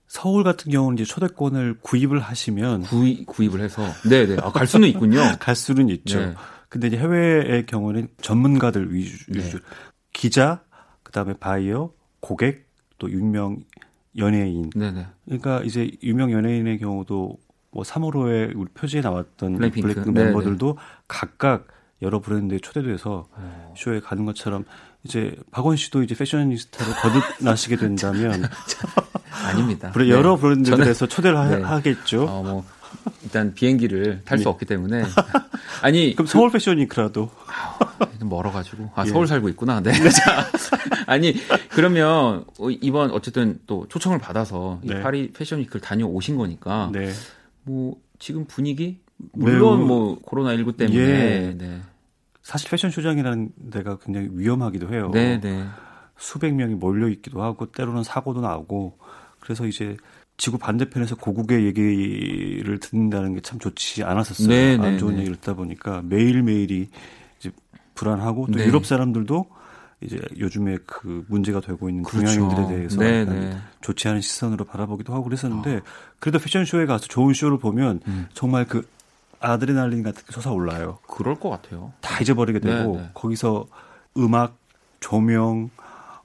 서울 0.06 0.44
같은 0.44 0.70
경우는 0.70 0.98
이제 0.98 1.04
초대권을 1.04 1.78
구입을 1.80 2.20
하시면 2.20 2.82
구입, 2.82 3.26
구입을 3.26 3.60
해서 3.60 3.82
네네 4.08 4.36
아, 4.42 4.52
갈 4.52 4.66
수는 4.66 4.88
있군요. 4.88 5.20
갈 5.40 5.56
수는 5.56 5.88
있죠. 5.88 6.20
네. 6.20 6.34
근데 6.68 6.88
이제 6.88 6.98
해외의 6.98 7.66
경우는 7.66 8.08
전문가들 8.20 8.92
위주, 8.92 9.24
네. 9.32 9.40
기자, 10.14 10.62
그다음에 11.02 11.34
바이어, 11.34 11.90
고객, 12.20 12.66
또 12.98 13.10
유명 13.10 13.58
연예인. 14.16 14.70
네네. 14.74 15.06
그러니까 15.26 15.62
이제 15.64 15.90
유명 16.02 16.32
연예인의 16.32 16.78
경우도 16.78 17.36
뭐 17.70 17.82
3월호에 17.82 18.56
우리 18.56 18.68
표지에 18.72 19.02
나왔던 19.02 19.56
블랙핑크, 19.56 19.92
블랙핑크 19.92 20.18
멤버들도 20.18 20.78
각각 21.08 21.66
여러 22.00 22.20
브랜드에 22.20 22.58
초대돼서 22.60 23.10
오. 23.10 23.26
어. 23.32 23.74
쇼에 23.76 24.00
가는 24.00 24.24
것처럼 24.24 24.64
이제 25.02 25.36
박원 25.50 25.76
씨도 25.76 26.02
이제 26.02 26.14
패셔니스타로 26.14 26.92
거듭나시게 26.92 27.76
된다면 27.76 28.44
아닙니다. 29.44 29.92
여러 30.08 30.36
네. 30.36 30.40
브랜드들에서 30.40 31.06
초대를 31.06 31.36
네. 31.50 31.62
하겠죠. 31.62 32.24
어, 32.24 32.42
뭐 32.42 32.64
일단 33.22 33.54
비행기를 33.54 34.22
탈수 34.24 34.44
예. 34.44 34.48
없기 34.48 34.66
때문에 34.66 35.02
아니 35.82 36.14
그럼 36.14 36.26
서울 36.26 36.50
패션위크라도 36.50 37.30
좀 38.18 38.28
멀어가지고 38.28 38.92
아 38.94 39.04
예. 39.06 39.10
서울 39.10 39.26
살고 39.26 39.48
있구나. 39.50 39.80
네. 39.80 39.92
네. 39.92 40.08
자, 40.10 40.46
아니 41.06 41.34
그러면 41.70 42.44
이번 42.80 43.10
어쨌든 43.10 43.58
또 43.66 43.86
초청을 43.88 44.18
받아서 44.18 44.80
네. 44.82 44.98
이 44.98 45.02
파리 45.02 45.32
패션위크를 45.32 45.80
다녀오신 45.80 46.36
거니까 46.36 46.90
네. 46.92 47.10
뭐 47.62 47.96
지금 48.18 48.44
분위기 48.46 49.00
물론 49.32 49.78
매우, 49.78 49.86
뭐 49.86 50.18
코로나 50.20 50.56
19 50.56 50.76
때문에 50.76 50.98
예. 50.98 51.54
네. 51.56 51.80
사실 52.42 52.68
패션 52.70 52.90
쇼장이라는 52.90 53.52
데가 53.70 53.98
굉장히 53.98 54.28
위험하기도 54.32 54.92
해요. 54.92 55.10
네, 55.12 55.40
네. 55.40 55.64
수백 56.18 56.54
명이 56.54 56.74
몰려 56.74 57.08
있기도 57.08 57.42
하고 57.42 57.66
때로는 57.66 58.04
사고도 58.04 58.40
나오고 58.40 58.98
그래서 59.40 59.66
이제 59.66 59.96
지구 60.36 60.58
반대편에서 60.58 61.16
고국의 61.16 61.64
얘기를 61.64 62.78
듣는다는 62.80 63.34
게 63.34 63.40
참 63.40 63.58
좋지 63.58 64.02
않았었어요. 64.02 64.48
네, 64.48 64.72
안 64.74 64.80
네, 64.92 64.98
좋은 64.98 65.12
네. 65.14 65.18
얘기를 65.20 65.36
듣다 65.36 65.54
보니까 65.54 66.02
매일매일이 66.02 66.88
이제 67.38 67.50
불안하고 67.94 68.46
또 68.46 68.58
네. 68.58 68.66
유럽 68.66 68.86
사람들도 68.86 69.46
이제 70.00 70.18
요즘에 70.38 70.78
그 70.86 71.24
문제가 71.28 71.60
되고 71.60 71.88
있는 71.88 72.02
그렇죠. 72.02 72.40
동양인들에 72.40 72.76
대해서 72.76 72.98
네, 72.98 73.24
네. 73.24 73.56
좋지 73.80 74.08
않은 74.08 74.20
시선으로 74.20 74.64
바라보기도 74.64 75.12
하고 75.14 75.24
그랬었는데 75.24 75.76
어. 75.76 75.80
그래도 76.18 76.38
패션쇼에 76.38 76.86
가서 76.86 77.06
좋은 77.06 77.32
쇼를 77.32 77.58
보면 77.58 78.00
음. 78.06 78.26
정말 78.34 78.66
그 78.66 78.86
아드레날린 79.40 80.02
같은 80.02 80.22
게 80.26 80.32
솟아올라요. 80.32 80.98
그럴 81.06 81.36
것 81.36 81.50
같아요. 81.50 81.92
다 82.00 82.20
잊어버리게 82.20 82.60
되고 82.60 83.00
거기서 83.14 83.66
음악, 84.16 84.56
조명, 85.00 85.70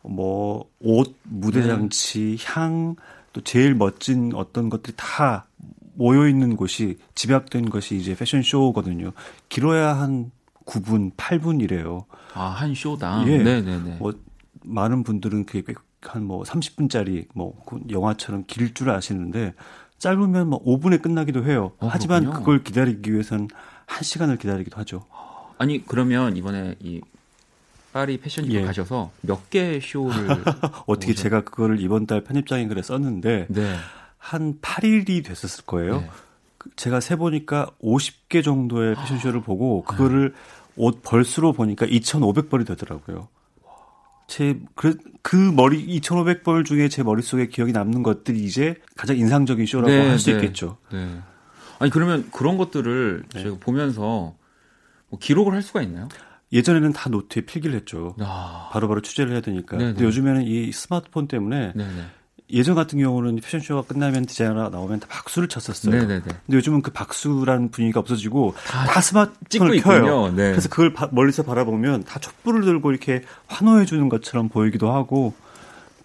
뭐 0.04 0.66
옷, 0.80 1.16
무대 1.24 1.62
장치, 1.64 2.38
향 2.46 2.96
또 3.34 3.42
제일 3.42 3.76
멋진 3.76 4.32
어떤 4.36 4.70
것들이 4.70 4.94
다 4.98 5.48
모여 5.96 6.28
있는 6.28 6.56
곳이 6.56 6.98
집약된 7.16 7.70
것이 7.70 7.96
이제 7.98 8.16
패션 8.16 8.42
쇼거든요. 8.42 9.12
길어야 9.50 9.98
한 9.98 10.32
9분, 10.66 11.16
8분이래요. 11.16 12.06
아, 12.34 12.46
한 12.46 12.74
쇼당. 12.76 13.28
예. 13.28 13.38
네, 13.40 13.62
네, 13.62 13.80
네. 13.84 13.98
뭐 14.00 14.14
많은 14.64 15.04
분들은 15.04 15.46
그게 15.46 15.74
한뭐 16.02 16.44
30분짜리 16.44 17.28
뭐그 17.34 17.82
영화처럼 17.90 18.46
길 18.48 18.74
줄 18.74 18.90
아시는데 18.92 19.54
짧으면 19.98 20.48
뭐 20.50 20.64
5분에 20.64 21.02
끝나기도 21.02 21.44
해요. 21.46 21.74
어, 21.80 21.88
하지만 21.92 22.22
그렇군요. 22.22 22.40
그걸 22.40 22.64
기다리기 22.64 23.12
위해선 23.12 23.50
1시간을 23.88 24.40
기다리기도 24.40 24.78
하죠. 24.78 25.06
아니, 25.58 25.84
그러면 25.86 26.38
이번에 26.38 26.76
이 26.80 27.02
파리 28.00 28.18
패션위크 28.18 28.56
예. 28.56 28.62
가셔서 28.64 29.12
몇 29.22 29.50
개 29.50 29.80
쇼를 29.82 30.14
어떻게 30.88 31.12
오셨... 31.12 31.24
제가 31.24 31.42
그거를 31.42 31.82
이번 31.82 32.06
달 32.06 32.24
편집장인 32.24 32.68
글에 32.70 32.82
썼는데 32.82 33.48
네. 33.50 33.76
한 34.18 34.60
8일이 34.62 35.26
됐었을 35.26 35.66
거예요. 35.66 36.02
네. 36.02 36.10
제가 36.76 37.00
세 37.00 37.16
보니까 37.16 37.72
50개 37.82 38.44
정도의 38.44 38.96
패션쇼를 38.96 39.42
보고 39.42 39.84
그거를 39.86 40.34
옷 40.76 41.02
벌수로 41.04 41.54
보니까 41.54 41.86
2,500벌이 41.86 42.66
되더라고요. 42.68 43.28
제, 44.28 44.60
그, 44.76 44.98
그 45.24 45.36
머리, 45.36 45.86
2,500벌 46.00 46.64
중에 46.64 46.88
제 46.88 47.02
머릿속에 47.02 47.48
기억이 47.48 47.72
남는 47.72 48.04
것들이 48.04 48.44
이제 48.44 48.76
가장 48.96 49.18
인상적인 49.18 49.66
쇼라고 49.66 49.90
네, 49.90 50.08
할수 50.08 50.30
네, 50.30 50.36
있겠죠. 50.36 50.78
네. 50.92 51.20
아니, 51.80 51.90
그러면 51.90 52.30
그런 52.32 52.58
것들을 52.58 53.24
네. 53.34 53.44
제가 53.44 53.58
보면서 53.60 54.36
뭐 55.10 55.20
기록을 55.20 55.54
할 55.54 55.64
수가 55.64 55.82
있나요? 55.82 56.08
예전에는 56.52 56.94
다 56.94 57.10
노트에 57.10 57.44
필기를 57.44 57.76
했죠. 57.76 58.16
아. 58.20 58.70
바로바로 58.72 58.88
바로 58.88 59.02
취재를 59.02 59.34
해야 59.34 59.42
되니까. 59.42 59.78
네네. 59.78 59.90
근데 59.92 60.02
네. 60.02 60.08
요즘에는 60.08 60.44
이 60.44 60.72
스마트폰 60.72 61.28
때문에 61.28 61.74
네네. 61.76 61.94
네. 61.94 62.06
예전 62.52 62.74
같은 62.74 62.98
경우는 62.98 63.36
패션쇼가 63.36 63.84
끝나면 63.84 64.26
디자이너가 64.26 64.70
나오면 64.70 65.02
다 65.02 65.08
박수를 65.08 65.48
쳤었어요. 65.48 65.94
네네네. 65.94 66.22
근데 66.22 66.58
요즘은 66.58 66.82
그 66.82 66.92
박수라는 66.92 67.70
분위기가 67.70 68.00
없어지고 68.00 68.56
다, 68.66 68.86
다 68.86 69.02
스마트폰을 69.02 69.82
켜요. 69.82 70.30
네. 70.30 70.50
그래서 70.50 70.68
그걸 70.68 70.94
바, 70.94 71.08
멀리서 71.12 71.44
바라보면 71.44 72.06
다 72.06 72.20
촛불을 72.20 72.62
들고 72.62 72.90
이렇게 72.90 73.24
환호해 73.48 73.86
주는 73.86 74.10
것처럼 74.10 74.50
보이기도 74.50 74.92
하고 74.92 75.36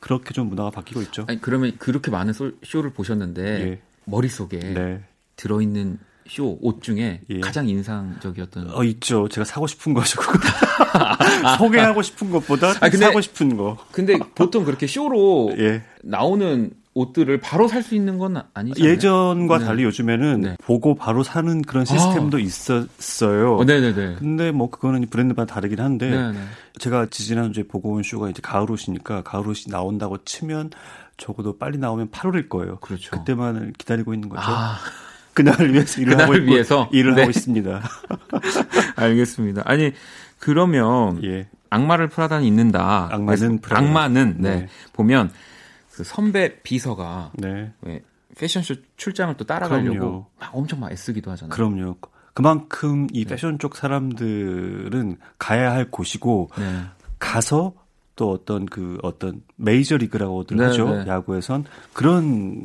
그렇게 0.00 0.34
좀 0.34 0.50
문화가 0.50 0.68
바뀌고 0.68 1.00
있죠. 1.02 1.24
아니, 1.28 1.40
그러면 1.40 1.72
그렇게 1.78 2.10
많은 2.10 2.34
쇼를 2.62 2.92
보셨는데 2.92 3.42
예. 3.42 3.80
머릿속에 4.04 4.58
네. 4.58 5.02
들어있는 5.36 5.98
쇼 6.26 6.58
옷 6.62 6.82
중에 6.82 7.20
예. 7.28 7.40
가장 7.40 7.68
인상적이었던 7.68 8.70
어 8.72 8.82
있죠. 8.84 9.28
제가 9.28 9.44
사고 9.44 9.66
싶은 9.66 9.92
거죠. 9.94 10.20
소개하고 11.58 12.02
싶은 12.02 12.30
것보다 12.30 12.70
아, 12.80 12.88
근데, 12.88 12.98
사고 12.98 13.20
싶은 13.20 13.56
거. 13.56 13.76
근데 13.92 14.18
보통 14.34 14.64
그렇게 14.64 14.86
쇼로 14.86 15.52
예. 15.58 15.82
나오는 16.02 16.70
옷들을 16.94 17.40
바로 17.40 17.66
살 17.66 17.82
수 17.82 17.94
있는 17.96 18.18
건 18.18 18.40
아니죠. 18.54 18.82
예전과 18.84 19.58
네. 19.58 19.64
달리 19.64 19.82
요즘에는 19.82 20.40
네. 20.40 20.56
보고 20.62 20.94
바로 20.94 21.22
사는 21.24 21.60
그런 21.62 21.84
시스템도 21.84 22.36
아. 22.36 22.40
있었어요. 22.40 23.56
어, 23.56 23.64
네네네. 23.64 24.14
근데 24.20 24.52
뭐 24.52 24.70
그거는 24.70 25.04
브랜드마다 25.08 25.54
다르긴 25.54 25.80
한데 25.80 26.08
네네. 26.08 26.38
제가 26.78 27.06
지지난주에 27.10 27.64
보고 27.64 27.90
온 27.90 28.02
쇼가 28.04 28.30
이제 28.30 28.40
가을 28.42 28.70
옷이니까 28.70 29.22
가을 29.22 29.48
옷이 29.48 29.64
나온다고 29.70 30.22
치면 30.24 30.70
적어도 31.16 31.58
빨리 31.58 31.78
나오면 31.78 32.10
8월일 32.10 32.48
거예요. 32.48 32.76
그렇죠. 32.76 33.10
그때만 33.10 33.72
기다리고 33.76 34.14
있는 34.14 34.28
거죠. 34.28 34.42
아. 34.46 34.78
그날을 35.34 35.74
위해서 35.74 36.00
일을 36.00 36.20
하고 36.20 36.34
있고, 36.34 36.46
위해서 36.46 36.88
일을 36.92 37.14
네. 37.14 37.22
하고 37.22 37.30
있습니다. 37.30 37.82
알겠습니다. 38.96 39.62
아니 39.64 39.92
그러면 40.38 41.22
예. 41.24 41.48
악마를 41.70 42.08
프라다는 42.08 42.44
있는다. 42.44 43.08
악마는 43.12 43.58
프라다. 43.60 43.84
악마는 43.84 44.36
네. 44.38 44.56
네. 44.56 44.68
보면 44.92 45.30
그 45.92 46.04
선배 46.04 46.60
비서가 46.62 47.30
네. 47.34 47.72
왜 47.82 48.02
패션쇼 48.38 48.74
출장을 48.96 49.36
또 49.36 49.44
따라가려고 49.44 49.98
그럼요. 49.98 50.26
막 50.38 50.50
엄청 50.54 50.80
막 50.80 50.92
애쓰기도 50.92 51.30
하잖아요. 51.32 51.50
그럼요. 51.50 51.96
그만큼 52.32 53.06
이 53.12 53.24
네. 53.24 53.30
패션 53.30 53.58
쪽 53.58 53.76
사람들은 53.76 55.18
가야 55.38 55.72
할 55.72 55.90
곳이고 55.90 56.50
네. 56.58 56.80
가서 57.18 57.74
또 58.16 58.30
어떤 58.30 58.66
그 58.66 58.98
어떤 59.02 59.42
메이저 59.56 59.96
리그라고들 59.96 60.56
네, 60.56 60.64
하죠. 60.66 60.88
네. 61.02 61.06
야구에선 61.08 61.64
그런 61.92 62.64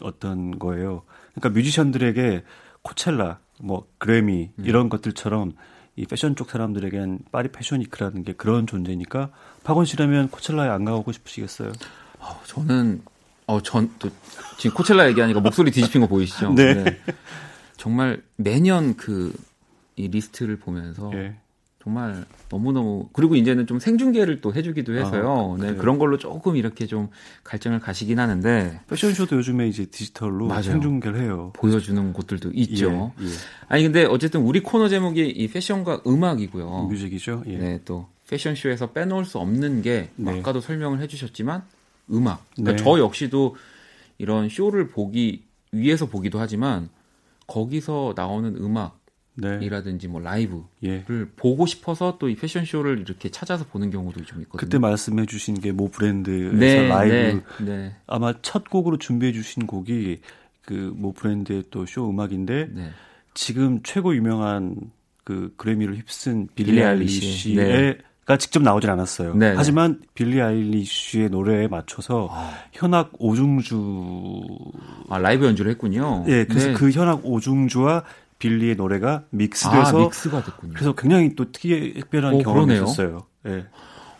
어떤 0.00 0.58
거예요. 0.58 1.02
그러니까 1.34 1.50
뮤지션들에게 1.50 2.42
코첼라, 2.82 3.38
뭐 3.60 3.86
그래미 3.98 4.50
음. 4.58 4.64
이런 4.64 4.88
것들처럼 4.88 5.52
이 5.96 6.06
패션 6.06 6.34
쪽 6.34 6.50
사람들에겐 6.50 7.20
파리 7.30 7.50
패션위크라는 7.52 8.24
게 8.24 8.32
그런 8.32 8.66
존재니까 8.66 9.30
박원 9.64 9.84
씨라면 9.84 10.28
코첼라에 10.30 10.68
안 10.68 10.84
가고 10.84 11.12
싶으시겠어요? 11.12 11.72
어, 12.18 12.40
저는 12.46 13.02
어 13.46 13.60
전 13.60 13.90
또 13.98 14.08
지금 14.58 14.76
코첼라 14.76 15.08
얘기하니까 15.08 15.40
목소리 15.40 15.70
뒤집힌 15.70 16.00
거 16.02 16.06
보이시죠? 16.06 16.52
네. 16.54 16.74
네. 16.84 17.00
정말 17.76 18.22
매년 18.36 18.96
그 18.96 19.32
이 19.96 20.08
리스트를 20.08 20.56
보면서 20.56 21.10
네. 21.10 21.36
정말 21.82 22.26
너무너무 22.50 23.08
그리고 23.14 23.36
이제는 23.36 23.66
좀 23.66 23.78
생중계를 23.78 24.42
또 24.42 24.52
해주기도 24.52 24.94
해서요. 24.94 25.56
아, 25.58 25.62
네, 25.62 25.74
그런 25.74 25.98
걸로 25.98 26.18
조금 26.18 26.56
이렇게 26.56 26.86
좀 26.86 27.08
갈증을 27.42 27.80
가시긴 27.80 28.18
하는데 28.18 28.80
패션쇼도 28.88 29.36
요즘에 29.36 29.66
이제 29.66 29.86
디지털로 29.86 30.46
맞아요. 30.46 30.62
생중계를 30.62 31.20
해요. 31.20 31.52
보여주는 31.54 32.12
곳들도 32.12 32.50
있죠. 32.52 33.12
예, 33.18 33.24
예. 33.24 33.28
아니 33.68 33.84
근데 33.84 34.04
어쨌든 34.04 34.42
우리 34.42 34.62
코너 34.62 34.88
제목이 34.88 35.26
이 35.26 35.48
패션과 35.48 36.02
음악이고요. 36.06 36.88
뮤직이죠. 36.90 37.44
예. 37.46 37.56
네, 37.56 37.80
또 37.86 38.08
패션쇼에서 38.28 38.92
빼놓을 38.92 39.24
수 39.24 39.38
없는 39.38 39.80
게 39.80 40.10
네. 40.16 40.38
아까도 40.38 40.60
설명을 40.60 41.00
해주셨지만 41.00 41.62
음악. 42.12 42.44
그러니까 42.56 42.76
네. 42.76 42.84
저 42.84 42.98
역시도 42.98 43.56
이런 44.18 44.50
쇼를 44.50 44.88
보기 44.88 45.44
위해서 45.72 46.04
보기도 46.04 46.38
하지만 46.40 46.90
거기서 47.46 48.12
나오는 48.16 48.54
음악 48.56 48.99
네. 49.40 49.58
이라든지 49.62 50.08
뭐 50.08 50.20
라이브를 50.20 50.62
예. 50.84 51.04
보고 51.36 51.66
싶어서 51.66 52.18
또 52.18 52.28
이 52.28 52.36
패션 52.36 52.64
쇼를 52.64 53.00
이렇게 53.00 53.30
찾아서 53.30 53.64
보는 53.64 53.90
경우도 53.90 54.24
좀 54.24 54.40
있거든요. 54.42 54.58
그때 54.60 54.78
말씀해 54.78 55.26
주신 55.26 55.60
게 55.60 55.72
모 55.72 55.88
브랜드에서 55.88 56.56
네, 56.56 56.88
라이브 56.88 57.14
네, 57.14 57.64
네, 57.64 57.96
아마 58.06 58.34
첫 58.42 58.68
곡으로 58.70 58.98
준비해 58.98 59.32
주신 59.32 59.66
곡이 59.66 60.20
그 60.64 60.92
모 60.96 61.12
브랜드의 61.12 61.64
또 61.70 61.84
쇼 61.86 62.10
음악인데 62.10 62.68
네. 62.72 62.90
지금 63.34 63.80
최고 63.82 64.14
유명한 64.14 64.76
그 65.24 65.52
그래미를 65.56 65.96
휩쓴 65.96 66.48
빌리, 66.54 66.72
빌리 66.72 66.82
아일리시의 66.84 67.56
네. 67.56 67.98
가 68.26 68.36
직접 68.36 68.62
나오진 68.62 68.90
않았어요. 68.90 69.34
네 69.34 69.54
하지만 69.56 70.00
빌리 70.14 70.40
아일리쉬의 70.40 71.30
노래에 71.30 71.66
맞춰서 71.68 72.28
아. 72.30 72.52
현악 72.72 73.10
오중주 73.18 74.46
아 75.08 75.18
라이브 75.18 75.46
연주를 75.46 75.70
했군요. 75.72 76.24
예, 76.28 76.44
그래서 76.44 76.68
네. 76.68 76.72
그 76.74 76.90
현악 76.90 77.24
오중주와 77.24 78.04
빌리의 78.40 78.74
노래가 78.74 79.24
믹스돼서 79.30 80.02
아, 80.02 80.04
믹스가 80.06 80.42
됐군요. 80.42 80.72
그래서 80.74 80.92
굉장히 80.94 81.36
또 81.36 81.52
특이 81.52 81.94
특별한 81.94 82.34
오, 82.34 82.38
어, 82.38 82.42
경험이었어요. 82.42 83.26
예. 83.46 83.66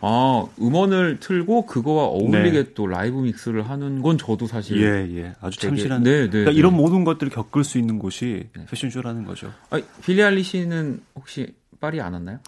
아, 0.02 0.46
음원을 0.60 1.18
틀고 1.20 1.66
그거와 1.66 2.04
어울리게 2.04 2.64
네. 2.64 2.74
또 2.74 2.86
라이브 2.86 3.18
믹스를 3.18 3.68
하는 3.68 4.00
건 4.00 4.16
저도 4.16 4.46
사실 4.46 4.80
예, 4.82 5.16
예. 5.16 5.34
아주 5.40 5.58
되게, 5.58 5.68
참신한 5.68 6.02
네, 6.02 6.22
네, 6.22 6.28
그러니까 6.28 6.52
네. 6.52 6.56
이런 6.56 6.74
모든 6.74 7.04
것들을 7.04 7.30
겪을 7.32 7.64
수 7.64 7.78
있는 7.78 7.98
곳이 7.98 8.48
네. 8.56 8.66
패션쇼라는 8.66 9.24
거죠. 9.24 9.52
아, 9.70 9.80
빌리 10.04 10.22
알리시는 10.22 11.02
혹시 11.16 11.54
파리 11.80 12.00
안 12.00 12.12
왔나요? 12.12 12.38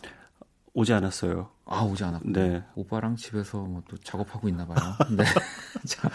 오지 0.74 0.92
않았어요. 0.92 1.48
아, 1.72 1.82
오지 1.82 2.04
않았고. 2.04 2.30
네. 2.32 2.62
오빠랑 2.74 3.16
집에서 3.16 3.58
뭐 3.58 3.82
또 3.88 3.96
작업하고 3.98 4.48
있나 4.48 4.66
봐요. 4.66 4.76
네. 5.16 5.24
자, 5.86 6.08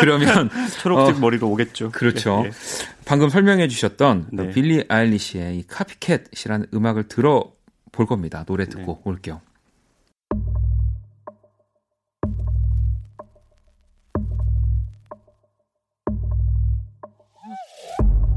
그러면 0.00 0.50
초록색 0.82 1.16
어, 1.16 1.18
머리로 1.18 1.48
오겠죠. 1.50 1.90
그렇죠. 1.90 2.42
네, 2.42 2.50
네. 2.50 2.56
방금 3.04 3.28
설명해 3.28 3.68
주셨던 3.68 4.28
네. 4.32 4.50
빌리 4.50 4.84
아일리시의 4.88 5.58
이 5.58 5.66
카피캣이라는 5.66 6.66
음악을 6.74 7.08
들어 7.08 7.52
볼 7.92 8.06
겁니다. 8.06 8.44
노래 8.44 8.66
듣고 8.66 8.94
네. 9.04 9.10
올게요. 9.10 9.40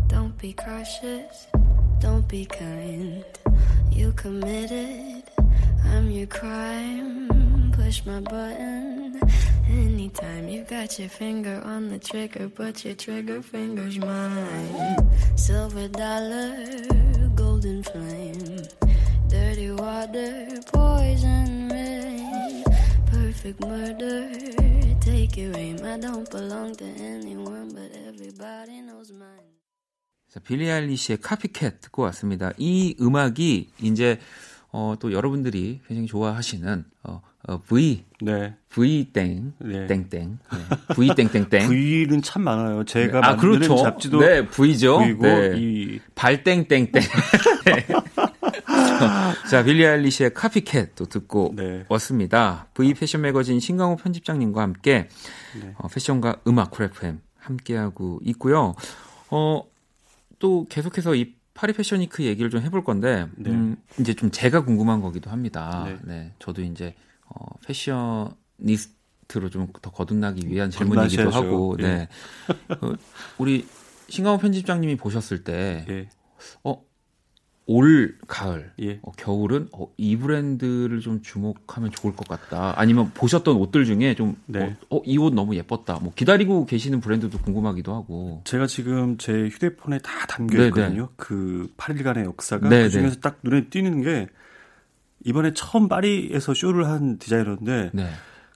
Don't 0.08 0.38
be 0.38 0.54
cautious, 0.54 1.48
don't 2.00 2.28
be 2.28 2.46
kind. 2.46 3.24
You 3.92 4.14
committed 4.16 5.29
I'm 5.85 6.11
your 6.11 6.27
crime. 6.27 7.73
Push 7.73 8.07
my 8.07 8.21
button 8.21 9.21
anytime. 9.69 10.49
You 10.49 10.65
got 10.65 10.99
your 10.99 11.09
finger 11.09 11.61
on 11.65 11.89
the 11.89 11.99
trigger, 11.99 12.49
but 12.49 12.85
your 12.85 12.95
trigger 12.95 13.43
finger's 13.43 13.99
mine. 13.99 14.97
Silver 15.37 15.89
dollar, 15.89 16.55
golden 17.35 17.83
flame. 17.83 18.63
Dirty 19.29 19.71
water, 19.73 20.49
poison 20.73 21.69
rain. 21.69 22.65
Perfect 23.07 23.61
murder, 23.61 24.31
take 25.01 25.37
your 25.37 25.57
aim. 25.57 25.79
I 25.85 25.99
don't 25.99 26.31
belong 26.31 26.75
to 26.77 26.85
anyone, 26.85 27.71
but 27.75 27.91
everybody 28.07 28.81
knows 28.81 29.13
mine. 29.13 29.55
자, 30.29 30.41
빌리 30.41 30.71
아일리시의 30.71 31.19
카피캣 31.19 31.81
듣고 31.81 32.03
왔습니다. 32.03 32.53
이 32.59 32.97
음악이 33.01 33.71
이제 33.83 34.19
어, 34.72 34.96
또 35.00 35.12
여러분들이 35.12 35.82
굉장히 35.88 36.08
좋아하시는 36.08 36.86
어, 37.04 37.22
어 37.48 37.58
V 37.58 38.06
네. 38.22 38.56
V 38.70 39.12
땡 39.12 39.54
네. 39.60 39.88
땡땡 39.88 40.40
네. 40.52 40.94
V 40.96 41.16
땡땡땡 41.16 41.70
V는 41.70 42.22
참 42.22 42.44
많아요. 42.44 42.84
제가 42.84 43.22
네. 43.22 43.28
아, 43.28 43.32
만드는 43.32 43.60
그렇죠. 43.60 43.78
잡지도 43.78 44.20
네 44.20 44.46
V죠. 44.46 45.00
V고 45.00 45.24
네. 45.24 45.54
이 45.58 46.00
발땡땡땡. 46.14 46.92
네. 46.92 47.88
자 49.50 49.64
빌리 49.64 49.86
아일리시의 49.88 50.34
카피캣 50.34 50.96
또 50.96 51.06
듣고 51.06 51.54
네. 51.56 51.86
왔습니다. 51.90 52.68
V 52.76 52.94
패션 52.94 53.22
매거진 53.22 53.60
신강호 53.60 53.96
편집장님과 53.96 54.62
함께 54.62 55.08
네. 55.60 55.74
어, 55.78 55.88
패션과 55.88 56.42
음악 56.46 56.70
쿨프엠 56.72 57.22
함께하고 57.40 58.20
있고요. 58.26 58.76
어, 59.32 59.64
또 60.38 60.68
계속해서 60.70 61.16
이 61.16 61.39
파리 61.60 61.74
패션위크 61.74 62.24
얘기를 62.24 62.50
좀 62.50 62.62
해볼 62.62 62.86
건데 62.86 63.28
네. 63.36 63.50
음, 63.50 63.76
이제 64.00 64.14
좀 64.14 64.32
제가 64.32 64.64
궁금한 64.64 65.02
거기도 65.02 65.30
합니다. 65.30 65.84
네, 65.86 65.98
네 66.04 66.34
저도 66.40 66.62
이제 66.62 66.96
어, 67.26 67.46
패셔니스트로 67.66 69.50
좀 69.52 69.68
더 69.82 69.92
거듭나기 69.92 70.48
위한 70.48 70.70
질문이기도 70.70 71.30
하고, 71.30 71.76
예. 71.80 71.84
네, 71.84 72.08
어, 72.70 72.94
우리 73.38 73.68
신강호 74.08 74.38
편집장님이 74.38 74.96
보셨을 74.96 75.44
때, 75.44 75.86
예. 75.90 76.08
어, 76.64 76.82
올 77.72 78.18
가을, 78.28 78.72
예. 78.82 78.98
어, 79.04 79.12
겨울은 79.12 79.70
어, 79.74 79.88
이 79.96 80.18
브랜드를 80.18 81.02
좀 81.02 81.22
주목하면 81.22 81.92
좋을 81.92 82.16
것 82.16 82.28
같다. 82.28 82.74
아니면 82.76 83.12
보셨던 83.14 83.58
옷들 83.58 83.86
중에 83.86 84.16
좀, 84.16 84.36
네. 84.48 84.76
어, 84.90 85.02
이옷 85.06 85.36
너무 85.36 85.56
예뻤다. 85.56 86.00
뭐 86.02 86.12
기다리고 86.16 86.66
계시는 86.66 87.00
브랜드도 87.00 87.38
궁금하기도 87.38 87.94
하고. 87.94 88.42
제가 88.46 88.66
지금 88.66 89.20
제 89.20 89.50
휴대폰에 89.50 90.00
다 90.00 90.26
담겨 90.28 90.58
네, 90.58 90.64
네. 90.64 90.68
있거든요. 90.70 91.10
그 91.16 91.72
8일간의 91.78 92.26
역사가 92.26 92.70
네네. 92.70 92.84
그 92.86 92.90
중에서 92.90 93.20
딱 93.20 93.38
눈에 93.44 93.68
띄는 93.68 94.02
게 94.02 94.30
이번에 95.24 95.54
처음 95.54 95.88
파리에서 95.88 96.56
쇼를 96.56 96.88
한 96.88 97.20
디자이너인데 97.20 97.92
네. 97.94 98.10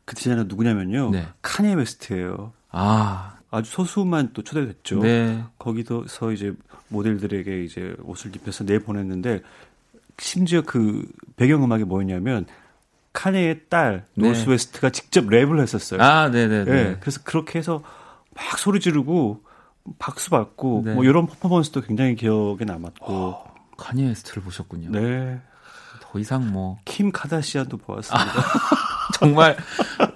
그 0.06 0.16
디자이너 0.16 0.46
누구냐면요. 0.46 1.12
네. 1.12 1.28
카니예 1.44 1.76
웨스트예요. 1.76 2.54
아. 2.72 3.38
아주 3.54 3.70
소수만 3.72 4.32
또 4.34 4.42
초대됐죠. 4.44 5.00
네. 5.02 5.44
거기서 5.60 6.32
이제 6.34 6.54
모델들에게 6.88 7.64
이제 7.64 7.96
옷을 8.04 8.36
입혀서 8.36 8.64
내 8.66 8.80
보냈는데 8.80 9.42
심지어 10.18 10.62
그 10.62 11.06
배경 11.36 11.64
음악이 11.64 11.84
뭐였냐면 11.84 12.48
카니예의 13.14 13.62
딸 13.70 14.06
네. 14.16 14.28
노스웨스트가 14.28 14.90
직접 14.90 15.26
랩을 15.26 15.62
했었어요. 15.62 16.02
아, 16.02 16.30
네네네. 16.30 16.64
네, 16.72 16.98
그래서 17.00 17.22
그렇게 17.24 17.60
해서 17.60 17.84
막 18.36 18.58
소리 18.58 18.80
지르고 18.80 19.44
박수 20.00 20.32
받고 20.32 20.82
네. 20.86 20.94
뭐 20.96 21.04
이런 21.04 21.28
퍼포먼스도 21.28 21.82
굉장히 21.82 22.16
기억에 22.16 22.66
남았고. 22.66 23.06
어, 23.06 23.54
카니예 23.78 24.04
웨스트를 24.08 24.42
보셨군요. 24.42 24.90
네. 24.92 25.40
더 26.02 26.18
이상 26.20 26.52
뭐 26.52 26.80
킴 26.86 27.12
카다시안도 27.12 27.78
보았습니다. 27.78 28.26
아, 28.26 28.34
정말 29.20 29.58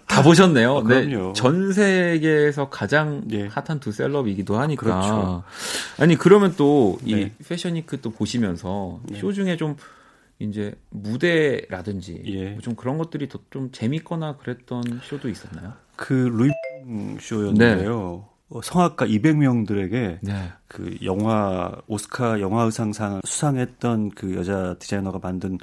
다 0.08 0.22
보셨네요. 0.24 0.78
아, 0.78 0.84
네. 0.88 1.10
전 1.34 1.74
세계에서 1.74 2.70
가장 2.70 3.24
예. 3.32 3.48
핫한 3.48 3.80
두 3.80 3.92
celeb이기도 3.92 4.58
하니까. 4.60 4.82
그렇죠. 4.84 5.44
아니 6.00 6.16
그러면 6.16 6.56
또이 6.56 7.14
네. 7.16 7.34
fashion 7.48 7.82
week 7.82 8.02
또 8.02 8.12
보시면서 8.12 9.00
네. 9.04 9.20
쇼 9.20 9.34
중에 9.34 9.58
좀 9.58 9.76
이제 10.40 10.74
무대라든지 10.92 12.22
예. 12.26 12.50
뭐 12.52 12.62
좀 12.62 12.76
그런 12.76 12.98
것들이 12.98 13.28
더 13.30 13.40
좀 13.50 13.72
재밌거나 13.72 14.38
그랬던 14.38 15.02
쇼도 15.04 15.30
있었나요? 15.30 15.74
그 15.96 16.14
루이 16.14 16.52
쇼였는데요. 17.20 18.26
네. 18.30 18.38
어, 18.50 18.62
성악가 18.64 19.06
200명들에게 19.08 20.20
네. 20.22 20.52
그 20.68 20.96
영화 21.04 21.72
오스카 21.88 22.40
영화 22.40 22.64
의상상 22.64 23.20
수상했던 23.26 24.12
그 24.12 24.36
여자 24.36 24.76
디자이너가 24.80 25.20
만든 25.22 25.58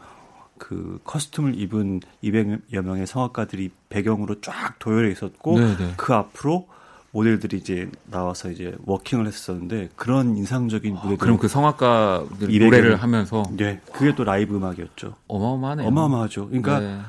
그 0.64 0.98
커스튬을 1.04 1.60
입은 1.60 2.00
200여 2.22 2.80
명의 2.80 3.06
성악가들이 3.06 3.70
배경으로 3.90 4.40
쫙 4.40 4.78
도열해 4.78 5.12
있었고 5.12 5.58
네네. 5.58 5.76
네. 5.76 5.94
그 5.98 6.14
앞으로 6.14 6.66
모델들이 7.10 7.58
이제 7.58 7.90
나와서 8.06 8.50
이제 8.50 8.74
워킹을 8.86 9.26
했었는데 9.26 9.90
그런 9.94 10.38
인상적인 10.38 10.94
무대 10.94 11.14
아, 11.14 11.16
그럼 11.18 11.36
그 11.36 11.48
성악가 11.48 12.24
노래를 12.40 12.96
하면서 12.96 13.42
네 13.54 13.78
그게 13.92 14.14
또 14.14 14.24
라이브 14.24 14.56
음악이었죠 14.56 15.14
어마어마하네요 15.28 15.86
어마어마하죠 15.86 16.46
그러니까 16.48 16.80
네. 16.80 17.00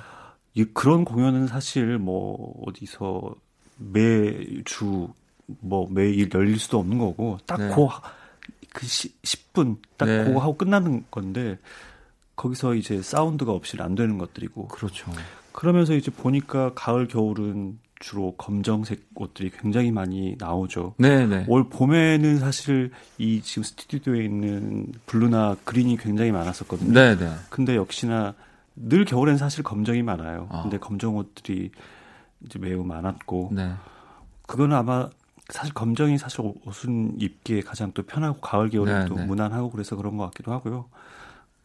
이, 0.56 0.66
그런 0.66 1.06
공연은 1.06 1.48
사실 1.48 1.98
뭐 1.98 2.62
어디서 2.68 3.36
매주 3.78 5.08
뭐 5.62 5.88
매일 5.90 6.30
열릴 6.34 6.60
수도 6.60 6.78
없는 6.80 6.98
거고 6.98 7.38
딱그 7.46 7.64
네. 7.64 7.88
그 8.74 8.86
10분 8.86 9.78
딱 9.96 10.08
네. 10.08 10.34
하고 10.34 10.58
끝나는 10.58 11.06
건데 11.10 11.58
거기서 12.36 12.76
이제 12.76 13.02
사운드가 13.02 13.52
없이 13.52 13.78
안 13.80 13.96
되는 13.96 14.18
것들이고. 14.18 14.68
그렇죠. 14.68 15.12
그러면서 15.52 15.94
이제 15.96 16.12
보니까 16.12 16.74
가을 16.74 17.08
겨울은 17.08 17.80
주로 18.00 18.36
검정색 18.36 19.08
옷들이 19.16 19.52
굉장히 19.52 19.92
많이 19.92 20.36
나오죠. 20.38 20.96
네네. 20.98 21.26
네. 21.28 21.46
올 21.48 21.70
봄에는 21.70 22.40
사실 22.40 22.92
이 23.18 23.42
지금 23.42 23.64
스튜디오에 23.64 24.26
있는 24.26 24.92
블루나 25.06 25.56
그린이 25.64 25.96
굉장히 25.98 26.32
많았었거든요. 26.32 26.92
네네. 26.92 27.16
네. 27.16 27.34
근데 27.50 27.76
역시나 27.76 28.34
늘 28.76 29.06
겨울엔 29.06 29.38
사실 29.38 29.64
검정이 29.64 30.04
많아요. 30.04 30.48
아. 30.52 30.64
근데 30.64 30.78
검정 30.78 31.16
옷들이 31.16 31.72
이제 32.46 32.60
매우 32.60 32.84
많았고. 32.84 33.52
네. 33.54 33.72
그거는 34.46 34.76
아마 34.76 35.10
사실 35.50 35.74
검정이 35.74 36.18
사실 36.18 36.42
옷은 36.66 37.16
입기에 37.20 37.62
가장 37.62 37.92
또 37.94 38.04
편하고 38.04 38.40
가을 38.42 38.70
겨울에 38.70 39.00
네, 39.00 39.06
또 39.06 39.16
네. 39.16 39.26
무난하고 39.26 39.70
그래서 39.72 39.96
그런 39.96 40.18
것 40.18 40.26
같기도 40.26 40.52
하고요. 40.52 40.86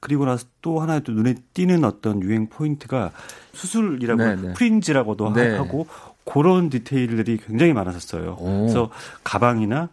그리고 0.01 0.25
나서 0.25 0.47
또 0.63 0.81
하나의 0.81 1.03
또 1.05 1.13
눈에 1.13 1.35
띄는 1.55 1.85
어떤 1.85 2.23
유행 2.23 2.49
포인트가 2.49 3.13
수술이라고 3.53 4.23
네, 4.23 4.37
네. 4.37 4.53
fringe라고도 4.55 5.33
네. 5.35 5.57
하고 5.57 5.87
그런 6.25 6.71
디테일들이 6.71 7.39
굉장히 7.47 7.73
많았었어요. 7.73 8.37
오. 8.39 8.61
그래서 8.63 8.91
가방이나 9.23 9.89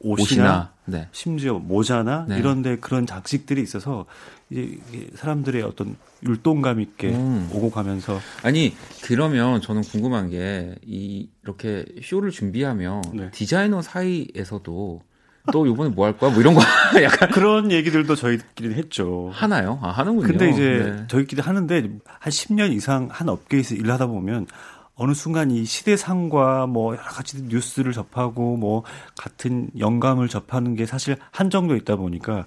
옷이나, 0.00 0.22
옷이나 0.22 0.72
네. 0.86 1.08
심지어 1.12 1.58
모자나 1.58 2.26
네. 2.28 2.38
이런데 2.38 2.76
그런 2.76 3.06
장식들이 3.06 3.62
있어서 3.62 4.06
이제 4.50 4.78
사람들의 5.14 5.62
어떤 5.62 5.96
율동감 6.24 6.80
있게 6.80 7.10
음. 7.10 7.48
오고 7.52 7.70
가면서 7.70 8.18
아니 8.42 8.74
그러면 9.02 9.60
저는 9.60 9.82
궁금한 9.82 10.30
게 10.30 10.74
이 10.86 11.28
이렇게 11.42 11.84
쇼를 12.02 12.30
준비하면 12.30 13.02
네. 13.14 13.30
디자이너 13.30 13.82
사이에서도 13.82 15.02
또 15.50 15.66
이번에 15.66 15.90
뭐 15.90 16.06
할 16.06 16.16
거야? 16.16 16.30
뭐 16.30 16.40
이런 16.40 16.54
거 16.54 16.60
약간 17.02 17.30
그런 17.30 17.72
얘기들도 17.72 18.14
저희끼리 18.14 18.74
했죠. 18.74 19.30
하나요? 19.32 19.78
아, 19.82 19.88
하는군요. 19.90 20.26
근데 20.26 20.50
이제 20.50 20.94
네. 20.98 21.06
저희끼리 21.08 21.42
하는데 21.42 21.74
한 22.06 22.30
10년 22.30 22.72
이상 22.72 23.08
한 23.10 23.28
업계에서 23.28 23.74
일을 23.74 23.90
하다 23.92 24.06
보면 24.06 24.46
어느 24.94 25.14
순간 25.14 25.50
이 25.50 25.64
시대상과 25.64 26.66
뭐 26.66 26.94
여러 26.94 27.02
가지 27.02 27.42
뉴스를 27.42 27.92
접하고 27.92 28.56
뭐 28.56 28.84
같은 29.16 29.68
영감을 29.78 30.28
접하는 30.28 30.74
게 30.76 30.86
사실 30.86 31.16
한정도 31.32 31.74
있다 31.76 31.96
보니까 31.96 32.46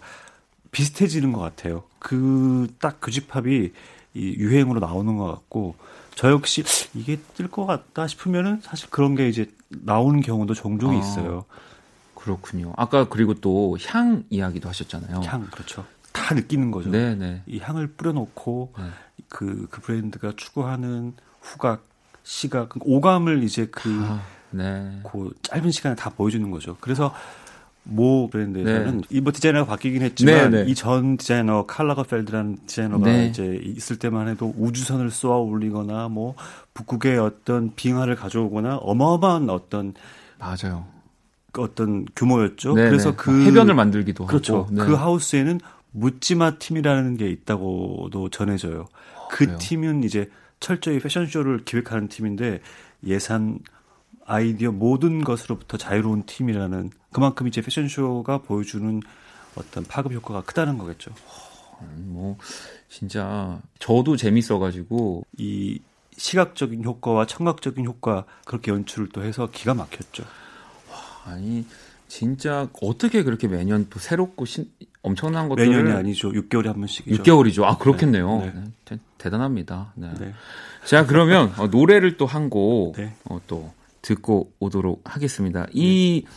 비슷해지는 0.72 1.34
것 1.34 1.40
같아요. 1.42 1.84
그 2.00 2.68
딱 2.80 2.98
그 3.00 3.12
집합이 3.12 3.72
이 4.14 4.36
유행으로 4.38 4.80
나오는 4.80 5.18
것 5.18 5.26
같고 5.26 5.76
저 6.16 6.30
역시 6.32 6.64
이게 6.94 7.18
뜰 7.36 7.50
것 7.50 7.66
같다 7.66 8.08
싶으면은 8.08 8.62
사실 8.62 8.90
그런 8.90 9.16
게 9.16 9.28
이제 9.28 9.48
나오는 9.70 10.22
경우도 10.22 10.54
종종 10.54 10.92
아. 10.92 11.00
있어요. 11.00 11.44
그렇군요. 12.26 12.74
아까 12.76 13.08
그리고 13.08 13.36
또 13.36 13.78
향 13.80 14.24
이야기도 14.30 14.68
하셨잖아요. 14.70 15.22
향 15.26 15.46
그렇죠. 15.52 15.86
다 16.12 16.34
느끼는 16.34 16.72
거죠. 16.72 16.90
네네. 16.90 17.16
네. 17.16 17.42
이 17.46 17.60
향을 17.60 17.88
뿌려놓고 17.88 18.74
네. 18.78 18.84
그, 19.30 19.68
그 19.70 19.82
브랜드가 19.82 20.34
추구하는 20.36 21.14
후각, 21.42 21.84
시각, 22.24 22.70
그 22.70 22.80
오감을 22.84 23.44
이제 23.44 23.68
그, 23.70 23.90
아, 24.04 24.22
네. 24.52 25.00
그 25.04 25.34
짧은 25.44 25.72
시간에 25.72 25.96
다 25.96 26.10
보여주는 26.10 26.50
거죠. 26.50 26.78
그래서 26.80 27.14
모 27.84 28.28
브랜드에서는 28.30 29.02
네. 29.02 29.08
이뭐 29.12 29.32
디자이너가 29.32 29.66
바뀌긴 29.68 30.02
했지만 30.02 30.52
네, 30.52 30.64
네. 30.64 30.72
이전 30.72 31.18
디자이너 31.18 31.66
칼라거펠드라는 31.68 32.58
디자이너가 32.66 33.06
네. 33.06 33.28
이제 33.28 33.60
있을 33.64 34.00
때만 34.00 34.28
해도 34.28 34.54
우주선을 34.58 35.12
쏘아 35.12 35.38
올리거나 35.38 36.08
뭐 36.08 36.34
북극의 36.74 37.20
어떤 37.20 37.76
빙하를 37.76 38.16
가져오거나 38.16 38.78
어마어마한 38.78 39.50
어떤 39.52 39.94
맞아요. 40.40 40.95
어떤 41.62 42.06
규모였죠. 42.16 42.74
네네. 42.74 42.90
그래서 42.90 43.12
네. 43.12 43.18
그 43.18 43.46
해변을 43.46 43.76
만들기도 43.76 44.26
그렇죠. 44.26 44.64
하고 44.64 44.68
네. 44.72 44.86
그 44.86 44.94
하우스에는 44.94 45.60
묻지마 45.92 46.58
팀이라는 46.58 47.18
게 47.18 47.30
있다고도 47.30 48.30
전해져요. 48.30 48.88
그 49.30 49.46
그래요? 49.46 49.58
팀은 49.58 50.04
이제 50.04 50.30
철저히 50.60 51.00
패션쇼를 51.00 51.66
기획하는 51.66 52.08
팀인데 52.08 52.62
예산 53.06 53.60
아이디어 54.26 54.72
모든 54.72 55.24
것으로부터 55.24 55.78
자유로운 55.78 56.24
팀이라는 56.26 56.90
그만큼 57.12 57.48
이제 57.48 57.62
패션쇼가 57.62 58.40
보여주는 58.40 59.02
어떤 59.56 59.84
파급 59.86 60.14
효과가 60.14 60.42
크다는 60.42 60.78
거겠죠. 60.78 61.12
뭐 61.98 62.38
진짜 62.90 63.60
저도 63.80 64.18
재밌어가지고 64.18 65.26
이 65.38 65.80
시각적인 66.18 66.84
효과와 66.84 67.26
청각적인 67.26 67.86
효과 67.86 68.26
그렇게 68.46 68.72
연출을 68.72 69.10
또 69.10 69.24
해서 69.24 69.50
기가 69.52 69.74
막혔죠. 69.74 70.24
아니 71.26 71.66
진짜 72.08 72.68
어떻게 72.82 73.24
그렇게 73.24 73.48
매년 73.48 73.88
또 73.90 74.00
새롭고 74.00 74.46
신, 74.46 74.70
엄청난 75.02 75.50
것들 75.50 75.68
매년이 75.68 75.92
아니죠. 75.92 76.32
6개월에 76.32 76.66
한 76.68 76.76
번씩이죠. 76.76 77.24
6개월이죠. 77.24 77.64
아 77.64 77.78
그렇겠네요. 77.78 78.40
네. 78.40 78.54
네. 78.90 79.00
대, 79.18 79.30
단합니다 79.30 79.92
네. 79.96 80.14
네. 80.20 80.34
자 80.86 81.06
그러면 81.06 81.52
어, 81.58 81.68
노래를 81.68 82.18
또 82.18 82.26
한곡 82.26 82.96
네. 82.96 83.14
어, 83.26 83.42
또 83.48 83.74
듣고 84.02 84.52
오도록 84.60 85.02
하겠습니다. 85.06 85.66
이 85.74 86.24
네. 86.26 86.32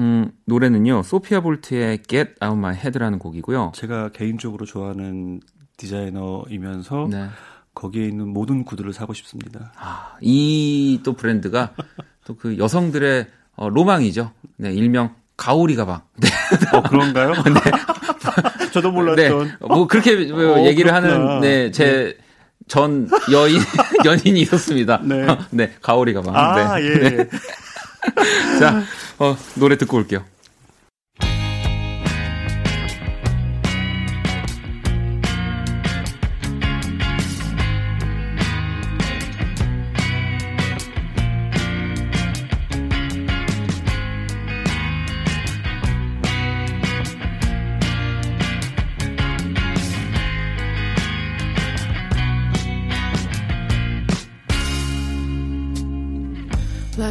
음, 0.00 0.32
노래는요 0.46 1.02
소피아 1.04 1.40
볼트의 1.40 2.02
Get 2.08 2.34
Out 2.42 2.58
My 2.58 2.74
Head라는 2.74 3.20
곡이고요. 3.20 3.72
제가 3.76 4.08
개인적으로 4.10 4.66
좋아하는 4.66 5.40
디자이너이면서 5.76 7.08
네. 7.10 7.28
거기에 7.74 8.06
있는 8.08 8.28
모든 8.28 8.64
구두를 8.64 8.92
사고 8.92 9.12
싶습니다. 9.12 9.72
아, 9.76 10.16
이 10.20 10.98
또 11.04 11.12
브랜드가 11.12 11.74
또 12.24 12.34
그 12.34 12.58
여성들의 12.58 13.26
어, 13.56 13.68
로망이죠. 13.68 14.32
네, 14.56 14.72
일명 14.72 15.14
가오리 15.36 15.76
가방. 15.76 16.02
네. 16.16 16.28
어, 16.72 16.82
그런가요? 16.82 17.32
네. 17.44 18.68
저도 18.72 18.90
몰랐던. 18.90 19.46
네, 19.46 19.52
뭐 19.60 19.86
그렇게 19.86 20.12
어, 20.12 20.64
얘기를 20.66 20.90
그렇구나. 20.90 20.94
하는 20.94 21.40
네, 21.40 21.70
제전 21.70 23.06
네. 23.06 23.32
여인 23.32 23.60
연인이 24.04 24.40
있었습니다. 24.40 25.00
네. 25.02 25.26
네, 25.50 25.72
가오리 25.80 26.12
가방. 26.12 26.36
아, 26.36 26.78
네. 26.78 26.84
예. 26.84 26.94
네. 26.94 27.28
자, 28.58 28.82
어, 29.18 29.36
노래 29.54 29.76
듣고 29.78 29.96
올게요. 29.96 30.24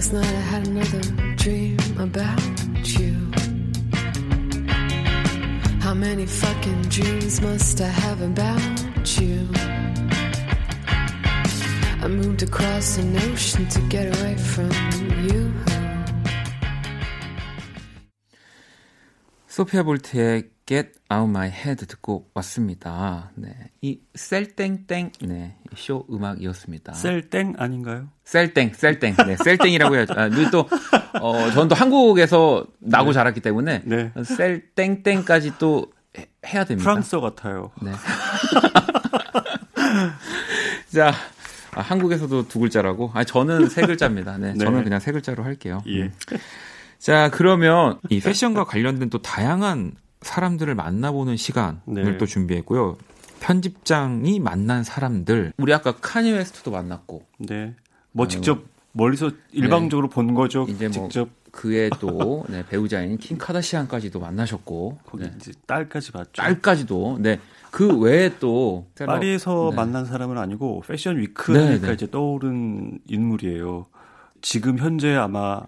Last 0.05 0.13
night 0.13 0.35
I 0.35 0.45
had 0.53 0.67
another 0.67 1.01
dream 1.35 1.79
about 1.97 2.39
you. 2.99 3.31
How 5.81 5.95
many 5.95 6.27
fucking 6.27 6.81
dreams 6.89 7.41
must 7.41 7.81
I 7.81 7.87
have 7.87 8.21
about 8.21 9.19
you? 9.19 9.49
I 12.03 12.07
moved 12.07 12.43
across 12.43 12.99
an 12.99 13.17
ocean 13.17 13.67
to 13.69 13.81
get 13.89 14.15
away 14.19 14.24
소피아 19.55 19.83
볼트의 19.83 20.49
Get 20.65 20.89
Out 21.09 21.29
My 21.29 21.47
Head 21.47 21.85
듣고 21.85 22.29
왔습니다. 22.33 23.31
네. 23.35 23.55
이 23.81 24.01
셀땡땡 24.13 25.11
네. 25.21 25.55
쇼 25.77 26.05
음악이었습니다. 26.11 26.91
셀땡 26.91 27.53
아닌가요? 27.57 28.09
셀땡, 28.25 28.73
셀땡. 28.73 29.15
네, 29.25 29.37
셀땡이라고 29.37 29.95
해야죠. 29.95 30.13
아, 30.17 30.27
또 30.51 30.67
어, 31.21 31.49
저는 31.51 31.69
또 31.69 31.75
한국에서 31.75 32.65
나고 32.79 33.11
네. 33.11 33.13
자랐기 33.13 33.39
때문에 33.39 33.83
네. 33.85 34.11
셀땡땡까지 34.25 35.53
또 35.57 35.85
해야 36.45 36.65
됩니다. 36.65 36.91
프랑스어 36.91 37.21
같아요. 37.21 37.71
네. 37.81 37.93
자, 40.93 41.13
아, 41.71 41.79
한국에서도 41.79 42.49
두 42.49 42.59
글자라고? 42.59 43.11
아, 43.13 43.23
저는 43.23 43.69
세 43.69 43.85
글자입니다. 43.85 44.37
네, 44.37 44.51
네. 44.51 44.65
저는 44.65 44.83
그냥 44.83 44.99
세 44.99 45.13
글자로 45.13 45.45
할게요. 45.45 45.81
예. 45.87 46.11
음. 46.95 46.99
자, 46.99 47.29
그러면 47.31 47.99
이 48.09 48.19
패션과 48.19 48.65
관련된 48.65 49.09
또 49.09 49.21
다양한 49.21 49.93
사람들을 50.21 50.73
만나보는 50.73 51.37
시간을 51.37 51.79
네. 51.85 52.17
또 52.17 52.25
준비했고요. 52.25 52.97
편집장이 53.39 54.39
만난 54.39 54.83
사람들. 54.83 55.53
우리 55.57 55.73
아까 55.73 55.93
카니 55.93 56.31
웨스트도 56.31 56.71
만났고. 56.71 57.23
네. 57.37 57.75
뭐 58.11 58.27
직접 58.27 58.63
멀리서 58.93 59.29
일방적으로 59.51 60.07
네. 60.09 60.13
본 60.15 60.33
거죠. 60.33 60.65
이제 60.69 60.87
뭐 60.87 61.09
직접 61.09 61.29
그의 61.51 61.89
또 61.99 62.45
네, 62.49 62.65
배우자인 62.65 63.17
kim 63.17 63.37
카다시안까지도 63.37 64.19
만나셨고 64.19 64.99
거기 65.05 65.23
네. 65.23 65.33
이제 65.35 65.51
딸까지 65.67 66.11
봤죠. 66.11 66.31
딸까지도 66.33 67.17
네. 67.21 67.39
그 67.71 67.97
외에 67.99 68.31
또 68.39 68.87
파리에서 68.97 69.69
네. 69.71 69.75
만난 69.75 70.05
사람은 70.05 70.37
아니고 70.37 70.83
패션 70.87 71.17
위크니까 71.17 71.65
네, 71.65 71.81
네. 71.81 71.93
이제 71.93 72.09
떠오른 72.09 72.99
인물이에요. 73.05 73.85
지금 74.41 74.77
현재 74.77 75.13
아마 75.13 75.61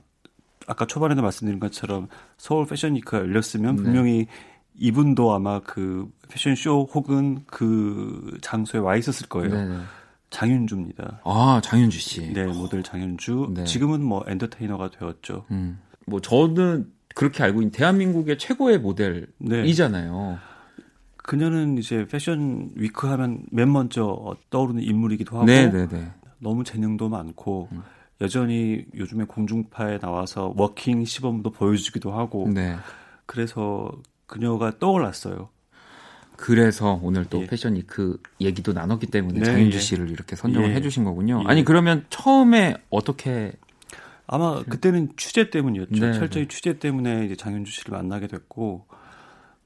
아까 0.68 0.86
초반에도 0.86 1.22
말씀드린 1.22 1.60
것처럼 1.60 2.08
서울 2.38 2.68
패션 2.68 2.96
위크가 2.96 3.20
열렸으면 3.20 3.78
네. 3.78 3.84
분명히 3.84 4.28
이분도 4.76 5.34
아마 5.34 5.62
그 5.62 6.08
패션쇼 6.30 6.90
혹은 6.94 7.44
그 7.48 8.38
장소에 8.42 8.80
와 8.80 8.96
있었을 8.96 9.28
거예요. 9.28 9.50
네네. 9.50 9.78
장윤주입니다. 10.30 11.22
아, 11.24 11.62
장윤주 11.64 12.00
씨. 12.00 12.34
네, 12.34 12.46
모델 12.46 12.84
장윤주. 12.84 13.54
네. 13.56 13.64
지금은 13.64 14.04
뭐 14.04 14.24
엔터테이너가 14.28 14.92
되었죠. 14.92 15.46
음. 15.52 15.80
뭐 16.06 16.20
저는 16.20 16.92
그렇게 17.16 17.44
알고 17.44 17.62
있는 17.62 17.72
대한민국의 17.72 18.38
최고의 18.38 18.80
모델이잖아요. 18.80 20.32
네. 20.32 20.84
그녀는 21.16 21.78
이제 21.78 22.06
fashion 22.10 22.70
week 22.76 23.08
하면 23.08 23.44
맨 23.52 23.72
먼저 23.72 24.36
떠오르는 24.50 24.84
인물이기도 24.84 25.38
하고 25.38 25.46
네네네. 25.46 26.12
너무 26.40 26.64
재능도 26.64 27.10
많고 27.10 27.70
음. 27.72 27.82
여전히 28.22 28.86
요즘에 28.96 29.26
공중파에 29.26 30.00
나와서 30.00 30.54
walking 30.58 31.06
시범도 31.06 31.52
보여주기도 31.52 32.12
하고 32.12 32.50
네. 32.52 32.76
그래서 33.26 33.92
그녀가 34.26 34.78
떠올랐어요. 34.80 35.50
그래서 36.36 37.00
오늘 37.02 37.26
또 37.26 37.42
예. 37.42 37.48
패션 37.48 37.76
위크 37.76 38.20
얘기도 38.40 38.74
나눴기 38.74 39.08
때문에 39.08 39.40
네, 39.40 39.46
장윤주 39.46 39.78
예. 39.78 39.82
씨를 39.82 40.10
이렇게 40.12 40.36
선정을 40.36 40.70
예. 40.70 40.76
해주신 40.76 41.04
거군요. 41.04 41.42
예. 41.44 41.50
아니 41.50 41.64
그러면 41.64 42.06
처음에 42.10 42.76
어떻게 42.90 43.54
아마 44.28 44.62
그때는 44.64 45.10
취재 45.18 45.50
때문이었죠. 45.50 46.06
네, 46.06 46.14
철저히 46.14 46.44
네. 46.44 46.48
취재 46.48 46.80
때문에 46.80 47.26
이제 47.26 47.36
장윤주 47.36 47.72
씨를 47.72 47.98
만나게 47.98 48.28
됐고 48.28 48.86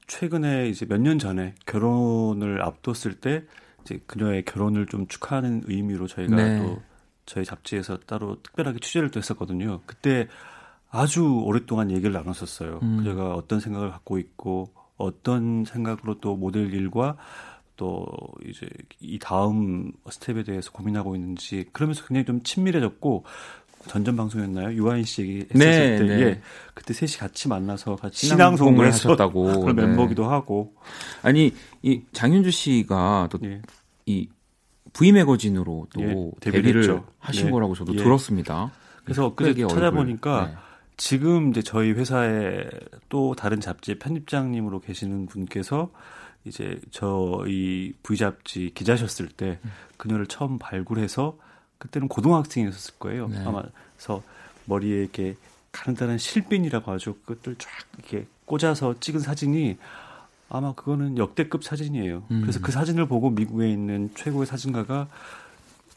최근에 0.06 0.68
이제 0.68 0.86
몇 0.86 0.98
년 1.00 1.18
전에 1.18 1.54
결혼을 1.66 2.62
앞뒀을 2.62 3.14
때 3.20 3.44
이제 3.82 4.00
그녀의 4.06 4.44
결혼을 4.44 4.86
좀 4.86 5.06
축하하는 5.08 5.62
의미로 5.66 6.06
저희가 6.06 6.36
네. 6.36 6.58
또 6.58 6.80
저희 7.26 7.44
잡지에서 7.44 7.98
따로 8.00 8.42
특별하게 8.42 8.78
취재를 8.80 9.10
또 9.10 9.18
했었거든요. 9.18 9.80
그때 9.86 10.28
아주 10.90 11.24
오랫동안 11.24 11.90
얘기를 11.90 12.12
나눴었어요. 12.12 12.80
음. 12.82 12.98
그녀가 12.98 13.34
어떤 13.34 13.60
생각을 13.60 13.90
갖고 13.90 14.18
있고 14.18 14.70
어떤 14.96 15.64
생각으로 15.64 16.20
또 16.20 16.36
모델 16.36 16.72
일과 16.72 17.16
또 17.76 18.06
이제 18.46 18.66
이 19.00 19.18
다음 19.18 19.92
스텝에 20.08 20.44
대해서 20.44 20.70
고민하고 20.70 21.16
있는지 21.16 21.64
그러면서 21.72 22.04
굉장히 22.06 22.26
좀 22.26 22.42
친밀해졌고 22.42 23.24
전전 23.88 24.16
방송이었나요? 24.16 24.74
유아인 24.74 25.04
씨 25.04 25.22
얘기했을 25.22 25.58
네, 25.58 25.98
때, 25.98 26.04
네. 26.04 26.20
예, 26.22 26.40
그때 26.74 26.94
셋이 26.94 27.12
같이 27.18 27.48
만나서 27.48 27.96
같이 27.96 28.28
신앙송을 28.28 28.86
하셨다고 28.86 29.60
그런 29.60 29.74
네. 29.74 29.86
멤버기도 29.86 30.30
하고. 30.30 30.74
아니 31.22 31.52
이 31.82 32.02
장윤주 32.12 32.50
씨가 32.50 33.28
또이 33.32 33.60
예. 34.08 34.26
V 34.92 35.12
매거진으로 35.12 35.86
또 35.92 36.00
예, 36.00 36.30
데뷔를 36.40 36.82
했죠. 36.82 37.06
하신 37.18 37.46
예. 37.46 37.50
거라고 37.50 37.74
저도 37.74 37.94
예. 37.94 37.98
들었습니다. 37.98 38.70
그래서 39.04 39.34
그 39.34 39.54
찾아보니까 39.54 40.46
네. 40.46 40.54
지금 40.96 41.50
이제 41.50 41.62
저희 41.62 41.92
회사에 41.92 42.68
또 43.08 43.34
다른 43.34 43.60
잡지 43.60 43.98
편집장님으로 43.98 44.80
계시는 44.80 45.26
분께서 45.26 45.90
이제 46.44 46.80
저희 46.90 47.94
V 48.02 48.16
잡지 48.16 48.70
기자셨을 48.74 49.28
때 49.28 49.58
음. 49.64 49.70
그녀를 49.96 50.26
처음 50.26 50.58
발굴해서 50.58 51.38
그때는 51.78 52.08
고등학생이었을 52.08 52.94
거예요. 52.98 53.28
네. 53.28 53.42
아마 53.44 53.62
그래서 53.96 54.22
머리에 54.66 55.00
이렇게 55.00 55.36
가느다란 55.72 56.18
실핀이라고 56.18 56.92
하죠. 56.92 57.16
그것들 57.24 57.56
쫙 57.58 57.70
이렇게 57.98 58.26
꽂아서 58.44 58.94
찍은 59.00 59.20
사진이 59.20 59.78
아마 60.52 60.74
그거는 60.74 61.18
역대급 61.18 61.64
사진이에요. 61.64 62.24
음. 62.30 62.40
그래서 62.42 62.60
그 62.60 62.72
사진을 62.72 63.06
보고 63.08 63.30
미국에 63.30 63.70
있는 63.70 64.10
최고의 64.14 64.46
사진가가 64.46 65.08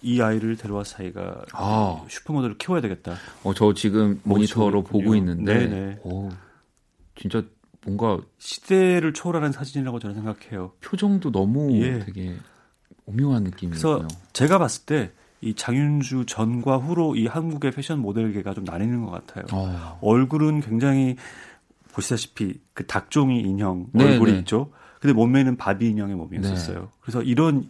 이 0.02 0.22
아이를 0.22 0.56
데려와서 0.56 0.98
자기가 0.98 1.44
아. 1.54 2.06
슈퍼모델을 2.08 2.58
키워야 2.58 2.82
되겠다. 2.82 3.16
어, 3.44 3.54
저 3.54 3.74
지금 3.74 4.20
모니터로 4.24 4.84
보고 4.84 5.16
있는데, 5.16 5.68
네네. 5.68 6.00
오, 6.04 6.30
진짜 7.16 7.44
뭔가 7.84 8.20
시대를 8.38 9.14
초월하는 9.14 9.52
사진이라고 9.52 10.00
저는 10.00 10.16
생각해요. 10.16 10.72
표정도 10.82 11.32
너무 11.32 11.76
예. 11.82 12.00
되게 12.00 12.36
오묘한 13.06 13.44
느낌이에요. 13.44 13.72
그래서 13.72 14.08
제가 14.34 14.58
봤을 14.58 14.86
때 14.86 15.12
이 15.46 15.54
장윤주 15.54 16.26
전과 16.26 16.78
후로 16.78 17.16
이 17.16 17.28
한국의 17.28 17.72
패션 17.72 18.00
모델계가 18.00 18.56
좀 18.56 18.64
나뉘는 18.64 19.06
것 19.06 19.12
같아요. 19.12 19.46
어. 19.54 20.00
얼굴은 20.02 20.62
굉장히 20.62 21.18
보시다시피 21.96 22.60
그 22.74 22.86
닭종이 22.86 23.42
인형 23.42 23.88
네, 23.94 24.04
얼굴이 24.04 24.34
네. 24.34 24.40
있죠. 24.40 24.72
근데 25.00 25.14
몸매는 25.14 25.56
바비 25.56 25.90
인형의 25.90 26.16
몸이었었어요. 26.16 26.80
네. 26.80 26.88
그래서 27.00 27.22
이런 27.22 27.70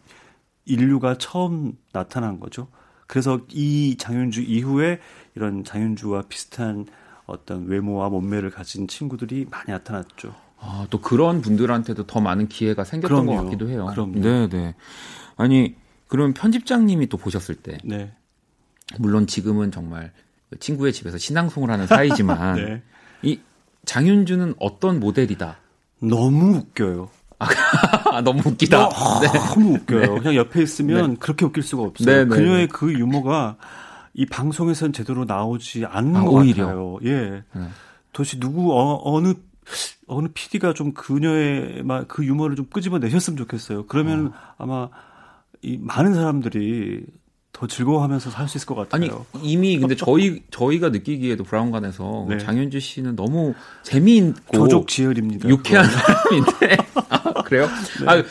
인류가 0.66 1.18
처음 1.18 1.78
나타난 1.94 2.40
거죠. 2.40 2.68
그래서 3.08 3.40
이 3.52 3.98
장윤주 3.98 4.42
이후에 4.42 5.00
이런 5.36 5.64
장윤주와 5.64 6.24
비슷한 6.24 6.88
어떤 7.28 7.68
외모와 7.68 8.10
몸매를 8.10 8.50
가진 8.50 8.88
친구들이 8.88 9.46
많이 9.50 9.72
나타났죠. 9.72 10.34
아, 10.58 10.88
또 10.90 11.00
그런 11.02 11.42
분들한테도 11.42 12.08
더 12.08 12.20
많은 12.20 12.48
기회가 12.48 12.84
생겼던 12.84 13.26
그럼요. 13.26 13.38
것 13.38 13.44
같기도 13.44 13.70
해요. 13.70 13.88
그럼요. 13.92 14.20
네, 14.20 14.48
네. 14.48 14.76
아니, 15.36 15.76
그럼 16.08 16.34
편집장님이 16.34 17.08
또 17.08 17.18
보셨을 17.18 17.56
때. 17.56 17.78
네. 17.84 18.14
물론 18.98 19.28
지금은 19.28 19.72
정말 19.72 20.12
친구의 20.60 20.94
집에서 20.94 21.18
신앙송을 21.18 21.70
하는 21.70 21.88
사이지만 21.88 22.56
네. 22.56 22.82
이 23.22 23.40
장윤주는 23.86 24.56
어떤 24.60 25.00
모델이다? 25.00 25.58
너무 26.02 26.58
웃겨요. 26.58 27.10
아, 27.39 28.21
너무 28.24 28.41
웃기다. 28.45 28.89
너무 28.89 29.69
네. 29.71 29.76
웃겨요. 29.76 30.02
네. 30.15 30.19
그냥 30.19 30.36
옆에 30.36 30.62
있으면 30.62 31.12
네. 31.12 31.17
그렇게 31.19 31.45
웃길 31.45 31.63
수가 31.63 31.84
없어요. 31.84 32.06
네, 32.06 32.24
네 32.24 32.30
그녀의 32.30 32.58
네. 32.62 32.67
그 32.67 32.93
유머가 32.93 33.58
이 34.13 34.26
방송에선 34.26 34.93
제대로 34.93 35.26
나오지 35.26 35.86
않는 35.86 36.15
아, 36.15 36.24
것 36.24 36.32
오히려. 36.32 36.65
같아요. 36.67 37.00
예. 37.04 37.43
도대체 38.13 38.39
누구 38.39 38.74
어, 38.74 39.02
어느 39.04 39.34
어느 40.08 40.28
PD가 40.34 40.74
좀 40.74 40.93
그녀의 40.93 41.84
막그 41.84 42.26
유머를 42.26 42.56
좀 42.56 42.67
끄집어 42.67 43.00
내셨으면 43.00 43.38
좋겠어요. 43.38 43.88
그러면 43.88 44.28
어. 44.28 44.32
아마 44.58 44.89
이 45.62 45.78
많은 45.82 46.13
사람들이 46.13 47.06
더 47.56 47.68
즐거워하면서 47.68 48.32
살 48.32 48.50
수 48.50 48.58
있을 48.58 48.68
것 48.68 48.76
같아요. 48.76 49.26
아니 49.34 49.50
이미 49.50 49.80
근데 49.80 49.96
저희 49.96 50.44
저희가 50.52 50.89
느끼기에도 50.89 51.46
브라운관에서 51.46 52.26
네. 52.30 52.38
장현주 52.38 52.82
씨는 52.82 53.15
너무 53.15 53.54
재미있고 53.84 54.58
조족 54.58 54.88
지혈입니다. 54.89 55.48
유쾌한 55.48 55.86
사람인데 55.86 56.78
아, 57.10 57.44
그래요? 57.44 57.68
네. 58.06 58.24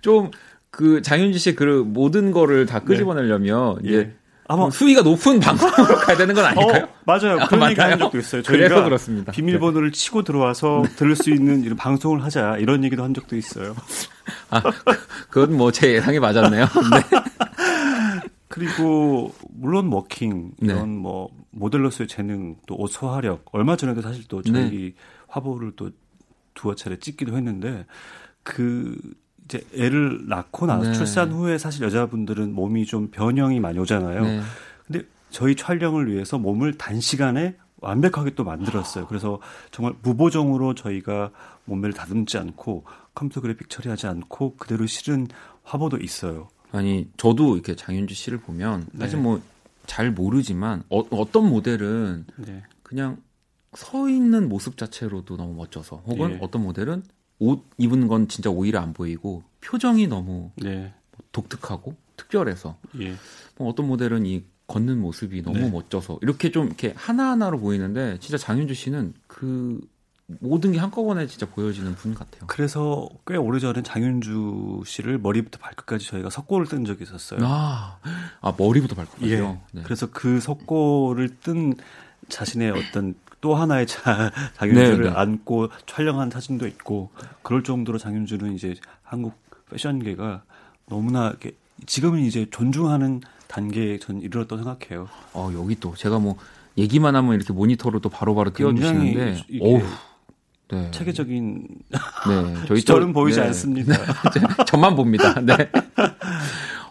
아좀 0.00 0.30
그 0.70 1.02
장현주 1.02 1.38
씨의 1.38 1.54
그 1.54 1.84
모든 1.86 2.30
거를 2.32 2.64
다 2.64 2.78
네. 2.78 2.84
끄집어내려면 2.86 3.76
네. 3.82 3.88
이제 3.88 4.14
아마 4.48 4.68
수위가 4.70 5.02
높은 5.02 5.38
방송으로 5.38 5.96
가야 5.98 6.16
되는 6.16 6.34
건 6.34 6.44
아닐까요? 6.44 6.84
어, 6.84 6.88
맞아요. 7.04 7.38
아, 7.40 7.46
그런 7.46 7.62
아, 7.64 7.70
얘기 7.70 7.80
한 7.80 7.98
적도 7.98 8.18
있어요. 8.18 8.42
저희가 8.42 8.84
그렇습니다. 8.84 9.32
비밀번호를 9.32 9.92
치고 9.92 10.22
들어와서 10.24 10.82
들을 10.96 11.14
수 11.14 11.30
있는 11.30 11.62
이런 11.62 11.76
방송을 11.76 12.24
하자 12.24 12.56
이런 12.58 12.84
얘기도 12.84 13.02
한 13.04 13.14
적도 13.14 13.36
있어요. 13.36 13.74
아, 14.50 14.62
그건 15.30 15.56
뭐 15.56 15.70
제 15.70 15.92
예상이 15.94 16.18
맞았네요. 16.18 16.64
네. 16.92 17.18
그리고 18.52 19.32
물론 19.48 19.90
워킹 19.90 20.52
이런 20.60 20.78
네. 20.78 20.84
뭐 20.84 21.30
모델로서의 21.52 22.06
재능 22.06 22.56
또 22.66 22.76
옷 22.76 22.90
소화력 22.90 23.46
얼마 23.52 23.76
전에도 23.76 24.02
사실 24.02 24.28
또 24.28 24.42
저희 24.42 24.70
네. 24.70 24.94
화보를 25.28 25.72
또 25.74 25.90
두어 26.52 26.74
차례 26.74 26.98
찍기도 26.98 27.34
했는데 27.34 27.86
그 28.42 28.94
이제 29.46 29.64
애를 29.74 30.28
낳고 30.28 30.66
나서 30.66 30.84
네. 30.84 30.92
출산 30.92 31.32
후에 31.32 31.56
사실 31.56 31.82
여자분들은 31.82 32.54
몸이 32.54 32.84
좀 32.84 33.08
변형이 33.10 33.58
많이 33.58 33.78
오잖아요. 33.78 34.22
네. 34.22 34.40
근데 34.86 35.06
저희 35.30 35.56
촬영을 35.56 36.12
위해서 36.12 36.36
몸을 36.36 36.76
단시간에 36.76 37.56
완벽하게 37.80 38.34
또 38.34 38.44
만들었어요. 38.44 39.06
그래서 39.06 39.40
정말 39.70 39.94
무보정으로 40.02 40.74
저희가 40.74 41.30
몸매를 41.64 41.94
다듬지 41.94 42.36
않고 42.36 42.84
컴퓨터 43.14 43.40
그래픽 43.40 43.70
처리하지 43.70 44.08
않고 44.08 44.56
그대로 44.56 44.84
실은 44.86 45.26
화보도 45.64 45.96
있어요. 45.96 46.48
아니 46.72 47.08
저도 47.16 47.54
이렇게 47.54 47.76
장윤주 47.76 48.14
씨를 48.14 48.38
보면 48.38 48.86
사실 48.98 49.18
네. 49.18 49.22
뭐잘 49.22 50.10
모르지만 50.12 50.82
어, 50.88 51.30
떤 51.30 51.48
모델은 51.48 52.26
네. 52.36 52.62
그냥 52.82 53.18
서 53.74 54.08
있는 54.08 54.48
모습 54.48 54.76
자체로도 54.76 55.36
너무 55.36 55.54
멋져서 55.54 56.02
혹은 56.06 56.32
예. 56.32 56.38
어떤 56.42 56.62
모델은 56.62 57.02
옷 57.38 57.64
입은 57.78 58.08
건 58.08 58.28
진짜 58.28 58.50
오히려 58.50 58.80
안 58.80 58.92
보이고 58.92 59.42
표정이 59.60 60.06
너무 60.08 60.50
네. 60.56 60.92
독특하고 61.32 61.94
특별해서 62.16 62.78
예. 63.00 63.14
뭐 63.56 63.68
어떤 63.68 63.86
모델은 63.86 64.26
이 64.26 64.44
걷는 64.66 64.98
모습이 65.00 65.42
너무 65.42 65.58
네. 65.58 65.70
멋져서 65.70 66.18
이렇게 66.22 66.50
좀 66.50 66.66
이렇게 66.66 66.94
하나하나로 66.96 67.60
보이는데 67.60 68.18
진짜 68.20 68.38
장윤주 68.38 68.74
씨는 68.74 69.14
그 69.26 69.80
모든 70.40 70.72
게 70.72 70.78
한꺼번에 70.78 71.26
진짜 71.26 71.46
보여지는 71.46 71.94
분 71.94 72.14
같아요. 72.14 72.42
그래서 72.46 73.08
꽤 73.26 73.36
오래전에 73.36 73.82
장윤주 73.82 74.82
씨를 74.86 75.18
머리부터 75.18 75.58
발끝까지 75.58 76.06
저희가 76.06 76.30
석고를 76.30 76.66
뜬 76.66 76.84
적이 76.84 77.04
있었어요. 77.04 77.40
아, 77.42 77.98
아 78.40 78.54
머리부터 78.56 78.94
발끝까지요? 78.94 79.44
예. 79.44 79.60
네. 79.72 79.82
그래서 79.84 80.08
그 80.10 80.40
석고를 80.40 81.36
뜬 81.40 81.74
자신의 82.28 82.70
어떤 82.70 83.14
또 83.40 83.54
하나의 83.54 83.86
자, 83.86 84.30
장윤주를 84.54 85.04
네, 85.04 85.10
네. 85.10 85.16
안고 85.16 85.68
촬영한 85.86 86.30
사진도 86.30 86.66
있고 86.66 87.10
그럴 87.42 87.62
정도로 87.64 87.98
장윤주는 87.98 88.54
이제 88.54 88.74
한국 89.02 89.34
패션계가 89.70 90.42
너무나 90.86 91.28
이렇게 91.28 91.52
지금은 91.86 92.20
이제 92.20 92.46
존중하는 92.50 93.20
단계에 93.48 93.98
전 93.98 94.20
이르렀다고 94.20 94.62
생각해요. 94.62 95.08
어, 95.34 95.50
여기 95.54 95.78
또 95.78 95.94
제가 95.94 96.18
뭐 96.18 96.36
얘기만 96.78 97.16
하면 97.16 97.34
이렇게 97.34 97.52
모니터로 97.52 98.00
또 98.00 98.08
바로바로 98.08 98.52
띄워주시는데, 98.52 99.44
어우, 99.60 99.82
네. 100.72 100.90
체계적인. 100.90 101.66
네, 101.90 102.54
저희 102.66 102.82
저는 102.82 103.12
보이지 103.12 103.38
네. 103.40 103.46
않습니다. 103.46 103.94
저만 104.66 104.96
봅니다. 104.96 105.34
네. 105.40 105.54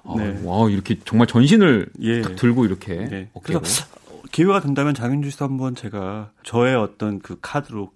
어, 0.03 0.17
네. 0.17 0.39
와, 0.43 0.69
이렇게 0.69 0.99
정말 1.03 1.27
전신을 1.27 1.89
예. 2.01 2.21
들고 2.21 2.65
이렇게. 2.65 2.95
네. 2.95 3.29
그래서 3.43 3.85
기회가 4.31 4.61
된다면 4.61 4.93
장윤주 4.93 5.29
씨도 5.31 5.45
한번 5.45 5.75
제가 5.75 6.31
저의 6.43 6.75
어떤 6.75 7.19
그 7.19 7.37
카드로 7.41 7.91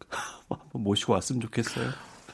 모시고 0.73 1.13
왔으면 1.13 1.41
좋겠어요. 1.41 1.89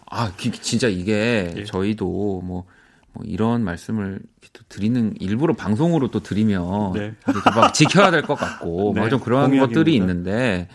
아, 0.10 0.32
진짜 0.62 0.88
이게 0.88 1.54
예. 1.56 1.64
저희도 1.66 2.06
뭐, 2.44 2.66
뭐 3.14 3.24
이런 3.26 3.64
말씀을 3.64 4.20
또 4.54 4.64
드리는 4.68 5.14
일부러 5.20 5.54
방송으로 5.54 6.10
또 6.10 6.20
드리면 6.22 6.92
네. 6.94 7.14
막 7.56 7.74
지켜야 7.74 8.12
될 8.12 8.22
것 8.24 8.36
같고 8.36 8.92
네. 8.96 9.02
뭐좀 9.02 9.20
그런 9.22 9.44
공약입니다. 9.50 9.68
것들이 9.68 9.96
있는데 9.96 10.68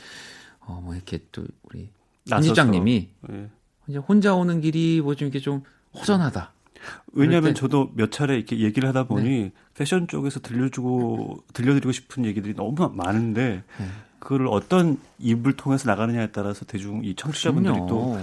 어, 0.60 0.80
뭐 0.82 0.94
이렇게 0.94 1.18
또 1.32 1.44
우리 1.64 1.90
편집장님이 2.28 3.08
네. 3.28 3.48
이제 3.88 3.98
혼자 3.98 4.34
오는 4.34 4.60
길이 4.60 5.00
뭐 5.00 5.14
좀 5.14 5.26
이렇게 5.28 5.38
좀 5.40 5.62
허전하다. 5.94 6.52
왜냐하면 7.14 7.54
저도 7.54 7.90
몇 7.94 8.12
차례 8.12 8.36
이렇게 8.36 8.58
얘기를 8.60 8.88
하다 8.88 9.04
보니 9.04 9.28
네. 9.28 9.52
패션 9.74 10.06
쪽에서 10.08 10.40
들려주고 10.40 11.42
들려드리고 11.52 11.90
싶은 11.92 12.24
얘기들이 12.24 12.54
너무 12.54 12.90
많은데 12.94 13.62
네. 13.78 13.86
그걸 14.18 14.46
어떤 14.48 14.98
입을 15.18 15.54
통해서 15.54 15.88
나가느냐에 15.88 16.28
따라서 16.32 16.64
대중 16.64 17.04
이 17.04 17.14
청취자분들이 17.14 17.74
또 17.88 18.18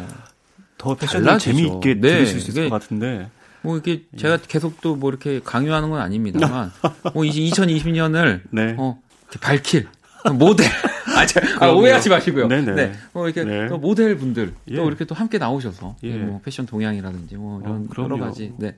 더 0.77 0.95
패션을 0.95 1.39
재미있게 1.39 1.93
네. 1.95 2.01
들으실 2.01 2.41
수 2.41 2.49
있을 2.51 2.69
것 2.69 2.75
같은데 2.81 3.29
뭐 3.61 3.75
이렇게 3.75 4.03
제가 4.17 4.37
계속 4.37 4.81
또 4.81 4.95
뭐 4.97 5.09
이렇게 5.09 5.39
강요하는 5.41 5.89
건 5.89 6.01
아닙니다만 6.01 6.71
뭐 7.13 7.23
이제 7.23 7.39
2020년을 7.41 8.41
네. 8.49 8.75
어 8.77 8.99
밝힐 9.39 9.87
모델 10.31 10.67
아, 11.15 11.25
자, 11.25 11.41
아, 11.59 11.69
오해하지 11.69 12.09
마시고요. 12.09 12.47
네네. 12.47 12.71
네. 12.73 12.93
뭐 13.13 13.27
이렇게 13.27 13.43
네. 13.43 13.67
또 13.67 13.77
모델 13.77 14.15
분들 14.17 14.53
예. 14.69 14.75
또 14.75 14.87
이렇게 14.87 15.05
또 15.05 15.13
함께 15.15 15.37
나오셔서 15.37 15.95
예. 16.03 16.15
뭐 16.17 16.41
패션 16.43 16.65
동향이라든지 16.65 17.35
뭐 17.35 17.61
이런 17.61 17.87
어, 17.97 18.03
여러 18.03 18.17
가지 18.17 18.53
네. 18.57 18.75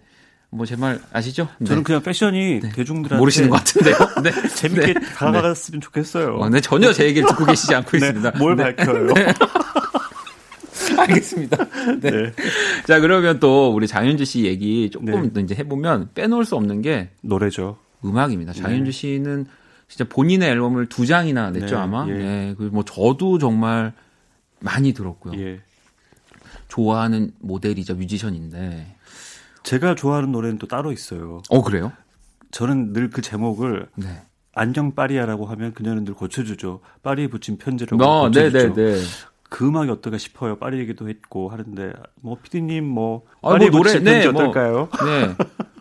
뭐 0.50 0.66
제 0.66 0.76
말 0.78 1.00
아시죠? 1.12 1.48
저는 1.66 1.82
네. 1.82 1.84
그냥 1.84 2.02
패션이 2.02 2.60
네. 2.62 2.70
대중들한테 2.74 3.20
모르시는 3.20 3.50
것 3.50 3.58
같은데요. 3.58 3.96
네. 4.24 4.48
재밌게 4.56 4.94
네. 4.94 5.00
다가갔으면 5.16 5.82
좋겠어요. 5.82 6.36
어, 6.38 6.50
네 6.50 6.62
전혀 6.62 6.92
제 6.94 7.06
얘기를 7.06 7.28
듣고 7.28 7.46
계시지 7.46 7.74
않고 7.76 7.92
네. 7.98 7.98
있습니다. 7.98 8.32
뭘 8.38 8.56
밝혀요? 8.56 9.14
알겠습니다. 10.98 11.58
네. 12.00 12.12
네. 12.12 12.32
자, 12.88 13.00
그러면 13.00 13.40
또 13.40 13.74
우리 13.74 13.88
장윤주 13.88 14.26
씨 14.26 14.46
얘기 14.46 14.90
조금 14.90 15.32
네. 15.34 15.42
이제 15.42 15.56
해보면 15.56 16.10
빼놓을 16.14 16.46
수 16.46 16.56
없는 16.56 16.82
게 16.82 17.10
노래죠. 17.22 17.78
음악입니다. 18.04 18.54
장윤주 18.54 18.86
네. 18.86 18.92
씨는 18.92 19.46
진짜 19.88 20.06
본인의 20.10 20.50
앨범을 20.50 20.88
두 20.90 21.06
장이나 21.06 21.52
냈죠 21.52 21.76
네, 21.76 21.82
아마. 21.82 22.08
예. 22.10 22.14
네. 22.14 22.56
그뭐 22.58 22.84
저도 22.84 23.38
정말 23.38 23.94
많이 24.60 24.94
들었고요. 24.94 25.40
예. 25.40 25.62
좋아하는 26.68 27.32
모델이자 27.40 27.94
뮤지션인데 27.94 28.96
제가 29.64 29.96
좋아하는 29.96 30.32
노래는 30.32 30.58
또 30.58 30.68
따로 30.68 30.92
있어요. 30.92 31.42
어 31.50 31.62
그래요? 31.62 31.92
저는 32.52 32.94
늘 32.94 33.10
그 33.10 33.22
제목을 33.22 33.88
네. 33.96 34.22
안녕 34.54 34.96
파리야라고 34.96 35.46
하면 35.46 35.74
그녀는 35.74 36.06
늘 36.06 36.14
고쳐주죠. 36.14 36.80
파리에 37.04 37.28
붙인 37.28 37.58
편지를 37.58 38.02
어, 38.02 38.28
고쳐주죠. 38.28 38.74
네네네. 38.76 39.02
그 39.50 39.68
음악이 39.68 39.90
어떨까 39.92 40.18
싶어요. 40.18 40.58
파리 40.58 40.80
얘기도 40.80 41.08
했고 41.08 41.50
하는데 41.50 41.94
뭐 42.22 42.38
피디님 42.42 42.84
뭐 42.86 43.24
파리 43.42 43.68
아, 43.68 43.70
뭐 43.70 43.80
노래 43.82 44.00
네, 44.00 44.30
뭐, 44.30 44.42
어떨까요? 44.42 44.90
네. 45.06 45.36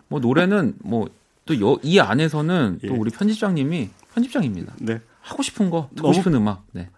뭐 0.07 0.19
노래는 0.19 0.75
뭐 0.83 1.07
또 1.45 1.79
이 1.83 1.99
안에서는 1.99 2.79
예. 2.83 2.87
또 2.87 2.95
우리 2.95 3.11
편집장님이 3.11 3.89
편집장입니다. 4.13 4.73
네. 4.79 4.99
하고 5.21 5.43
싶은 5.43 5.69
거, 5.69 5.89
듣고 5.95 6.13
싶은 6.13 6.33
음악. 6.35 6.65
네. 6.71 6.89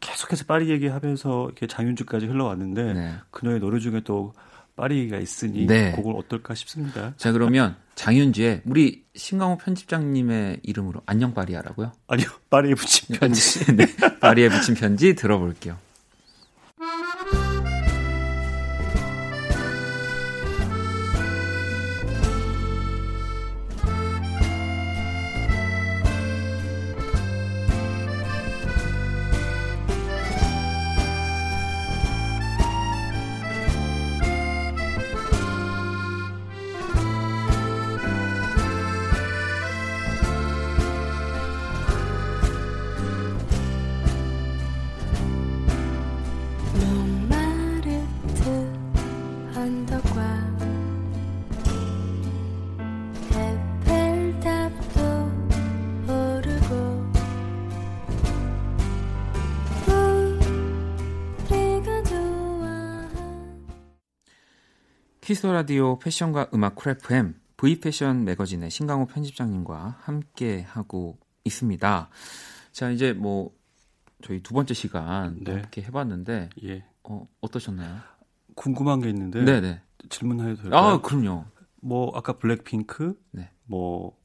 계속해서 0.00 0.44
파리 0.44 0.68
얘기하면서 0.70 1.46
이렇게 1.46 1.66
장윤주까지 1.66 2.26
흘러왔는데 2.26 2.92
네. 2.94 3.14
그녀의 3.30 3.60
노래 3.60 3.78
중에 3.78 4.00
또 4.04 4.34
파리가 4.76 5.18
있으니 5.18 5.66
네. 5.66 5.92
곡을 5.92 6.14
어떨까 6.16 6.54
싶습니다. 6.54 7.14
자 7.16 7.32
그러면 7.32 7.76
장윤주의 7.94 8.62
우리 8.66 9.04
신강호 9.14 9.56
편집장님의 9.58 10.60
이름으로 10.62 11.00
안녕 11.06 11.32
파리야라고요? 11.32 11.92
아니요 12.08 12.26
파리에 12.50 12.74
붙인 12.76 13.16
편지. 13.16 13.64
네, 13.74 13.86
파리에 14.20 14.48
붙인 14.48 14.74
편지 14.74 15.14
들어볼게요. 15.14 15.78
키스 65.44 65.52
라디오 65.52 65.98
패션과 65.98 66.48
음악 66.54 66.74
크래프엠 66.76 67.38
V 67.58 67.78
패션 67.78 68.24
매거진의 68.24 68.70
신강호 68.70 69.04
편집장님과 69.04 69.98
함께 70.00 70.62
하고 70.62 71.18
있습니다. 71.44 72.08
자 72.72 72.90
이제 72.90 73.12
뭐 73.12 73.54
저희 74.22 74.42
두 74.42 74.54
번째 74.54 74.72
시간 74.72 75.44
네. 75.44 75.52
함께 75.52 75.82
해봤는데 75.82 76.48
예. 76.64 76.86
어, 77.02 77.28
어떠셨나요? 77.42 77.98
궁금한 78.54 79.02
게 79.02 79.10
있는데 79.10 79.44
네네. 79.44 79.82
질문해도 80.08 80.62
될까요? 80.62 80.80
아 80.80 81.00
그럼요. 81.02 81.44
뭐 81.82 82.10
아까 82.16 82.38
블랙핑크, 82.38 83.14
네. 83.32 83.50
뭐 83.64 84.16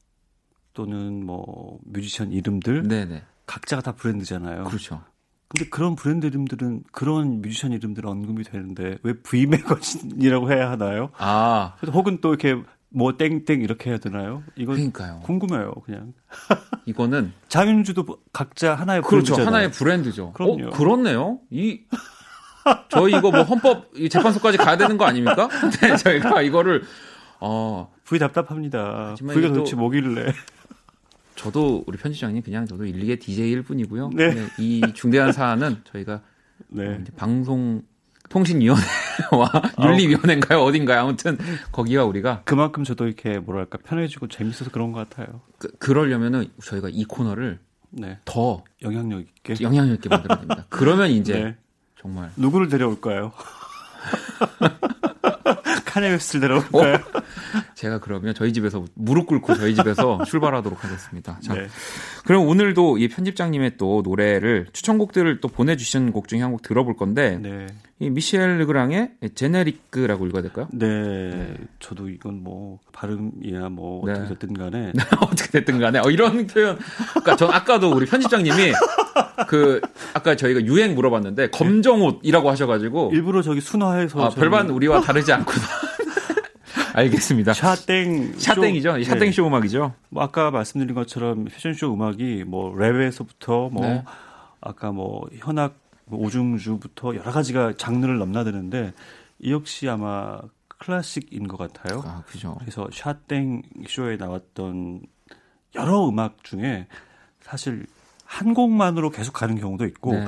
또는 0.72 1.26
뭐 1.26 1.80
뮤지션 1.84 2.32
이름들, 2.32 2.88
네네. 2.88 3.22
각자가 3.44 3.82
다 3.82 3.92
브랜드잖아요. 3.92 4.64
그렇죠. 4.64 5.04
근데 5.50 5.68
그런 5.68 5.96
브랜드 5.96 6.26
이름들은 6.26 6.84
그런 6.92 7.42
뮤지션 7.42 7.72
이름들은 7.72 8.08
언급이 8.08 8.44
되는데 8.44 8.98
왜 9.02 9.14
V 9.14 9.46
매거진이라고 9.46 10.52
해야 10.52 10.70
하나요? 10.70 11.10
아 11.18 11.74
혹은 11.92 12.20
또 12.20 12.28
이렇게 12.28 12.56
뭐 12.88 13.16
땡땡 13.16 13.60
이렇게 13.60 13.90
해야 13.90 13.98
되나요? 13.98 14.44
이거 14.54 14.72
그러니까요. 14.72 15.20
궁금해요, 15.24 15.72
그냥. 15.84 16.12
이거는 16.86 17.32
장윤주도 17.48 18.06
그렇죠 18.32 18.74
하나의 18.76 19.02
그렇죠. 19.02 19.24
브랜드잖아요. 19.34 19.46
하나의 19.46 19.70
브랜드죠. 19.72 20.32
그럼요. 20.34 20.68
어, 20.68 20.70
그렇네요. 20.70 21.40
이 21.50 21.80
저희 22.88 23.12
이거 23.16 23.32
뭐 23.32 23.42
헌법 23.42 23.88
재판소까지 24.08 24.56
가야 24.56 24.76
되는 24.76 24.96
거 24.98 25.04
아닙니까? 25.04 25.48
네, 25.82 25.96
저희가 25.96 26.42
이거를 26.42 26.84
어 27.40 27.92
부이 28.04 28.20
답답합니다. 28.20 29.16
부이가 29.18 29.48
도대체 29.48 29.74
뭐길래? 29.74 30.32
저도 31.40 31.84
우리 31.86 31.96
편집장님 31.96 32.42
그냥 32.42 32.66
저도 32.66 32.84
일리게 32.84 33.16
DJ일 33.16 33.62
뿐이고요. 33.62 34.10
네. 34.12 34.34
네, 34.34 34.46
이 34.58 34.82
중대한 34.92 35.32
사안은 35.32 35.78
저희가 35.90 36.20
네. 36.68 37.02
방송 37.16 37.80
통신위원회와 38.28 39.50
윤리위원회인가요? 39.82 40.60
어딘가요? 40.60 41.00
아무튼 41.00 41.38
거기가 41.72 42.04
우리가 42.04 42.42
그만큼 42.44 42.84
저도 42.84 43.06
이렇게 43.06 43.38
뭐랄까 43.38 43.78
편해지고 43.78 44.28
재밌어서 44.28 44.70
그런 44.70 44.92
것 44.92 45.08
같아요. 45.08 45.40
그, 45.56 45.68
그러려면은 45.78 46.46
저희가 46.62 46.90
이 46.90 47.04
코너를 47.04 47.58
네. 47.88 48.18
더 48.26 48.62
영향력 48.82 49.20
있게 49.20 49.54
영향력 49.62 49.94
있게 49.94 50.10
만들어야 50.10 50.40
됩니다. 50.40 50.66
그러면 50.68 51.08
이제 51.08 51.32
네. 51.32 51.56
정말 51.98 52.30
누구를 52.36 52.68
데려올까요? 52.68 53.32
카네 55.86 56.10
웨스를 56.10 56.42
데려올까요? 56.42 56.96
어? 56.96 57.22
제가 57.80 57.98
그러면 57.98 58.34
저희 58.34 58.52
집에서 58.52 58.84
무릎 58.94 59.26
꿇고 59.26 59.54
저희 59.54 59.74
집에서 59.74 60.22
출발하도록 60.28 60.84
하겠습니다. 60.84 61.38
자, 61.42 61.54
네. 61.54 61.66
그럼 62.26 62.46
오늘도 62.46 62.98
이 62.98 63.08
편집장님의 63.08 63.78
또 63.78 64.02
노래를 64.04 64.66
추천곡들을 64.74 65.40
또 65.40 65.48
보내주신 65.48 66.12
곡 66.12 66.28
중에 66.28 66.42
한 66.42 66.50
곡 66.50 66.60
들어볼 66.62 66.96
건데 66.96 67.38
네. 67.40 67.66
이 67.98 68.10
미셸 68.10 68.58
르그랑의 68.58 69.12
제네리크라고 69.34 70.26
읽어야 70.26 70.42
될까요? 70.42 70.68
네, 70.72 70.86
네. 70.88 71.54
저도 71.78 72.10
이건 72.10 72.42
뭐 72.42 72.80
발음이야 72.92 73.70
뭐 73.70 74.02
어떻게 74.02 74.20
네. 74.20 74.28
됐든 74.28 74.52
간에 74.54 74.92
어떻게 75.22 75.50
됐든 75.60 75.78
간에 75.78 76.00
어, 76.00 76.10
이런 76.10 76.46
표현. 76.48 76.76
그러니까 77.12 77.36
전 77.36 77.50
아까도 77.50 77.92
우리 77.92 78.04
편집장님이 78.04 78.72
그 79.48 79.80
아까 80.12 80.36
저희가 80.36 80.64
유행 80.64 80.94
물어봤는데 80.94 81.48
검정옷이라고 81.50 82.50
하셔가지고 82.50 83.10
일부러 83.14 83.40
저기 83.40 83.62
순화해서 83.62 84.22
아, 84.22 84.28
별반 84.30 84.68
우리와 84.68 85.00
다르지 85.00 85.32
않구나. 85.32 85.64
알겠습니다. 86.94 87.52
샤땡 87.52 88.38
샤땡이죠. 88.38 89.02
샤땡 89.04 89.20
네. 89.20 89.32
쇼 89.32 89.46
음악이죠. 89.46 89.94
뭐 90.08 90.22
아까 90.22 90.50
말씀드린 90.50 90.94
것처럼 90.94 91.44
패션쇼 91.44 91.92
음악이 91.94 92.44
뭐 92.46 92.74
랩에서부터 92.74 93.70
뭐 93.70 93.86
네. 93.86 94.04
아까 94.60 94.92
뭐 94.92 95.28
현악 95.38 95.78
뭐 96.06 96.20
오중주부터 96.20 97.14
여러 97.16 97.30
가지가 97.30 97.74
장르를 97.76 98.18
넘나드는데 98.18 98.92
이 99.38 99.52
역시 99.52 99.88
아마 99.88 100.40
클래식인 100.78 101.46
것 101.46 101.56
같아요. 101.56 102.02
아, 102.04 102.22
그죠. 102.26 102.56
그래서 102.60 102.88
샤땡 102.92 103.62
쇼에 103.86 104.16
나왔던 104.16 105.02
여러 105.74 106.08
음악 106.08 106.42
중에 106.42 106.86
사실 107.40 107.86
한 108.24 108.54
곡만으로 108.54 109.10
계속 109.10 109.32
가는 109.32 109.56
경우도 109.56 109.84
있고 109.86 110.14
네. 110.14 110.26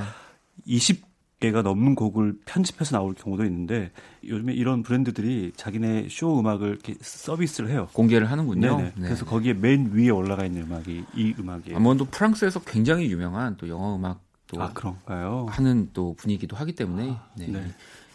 20 0.66 1.11
개가 1.42 1.62
넘는 1.62 1.94
곡을 1.94 2.38
편집해서 2.46 2.96
나올 2.96 3.14
경우도 3.14 3.44
있는데 3.44 3.90
요즘에 4.24 4.52
이런 4.54 4.82
브랜드들이 4.82 5.52
자기네 5.56 6.06
쇼 6.10 6.38
음악을 6.40 6.78
서비스를 7.00 7.68
해요. 7.70 7.88
공개를 7.92 8.30
하는군요. 8.30 8.76
네 8.80 8.92
그래서 8.96 9.24
거기에 9.24 9.54
맨 9.54 9.90
위에 9.92 10.10
올라가 10.10 10.44
있는 10.44 10.62
음악이 10.62 11.04
이 11.14 11.34
음악이에요. 11.38 11.76
아무래도 11.76 12.04
프랑스에서 12.06 12.60
굉장히 12.60 13.10
유명한 13.10 13.56
또 13.56 13.68
영어 13.68 13.96
음악 13.96 14.20
또 14.46 14.62
아, 14.62 14.72
그런가요? 14.72 15.46
하는 15.50 15.90
또 15.92 16.14
분위기도 16.14 16.56
하기 16.56 16.74
때문에 16.74 17.10
아, 17.10 17.26
네. 17.36 17.46
네. 17.48 17.66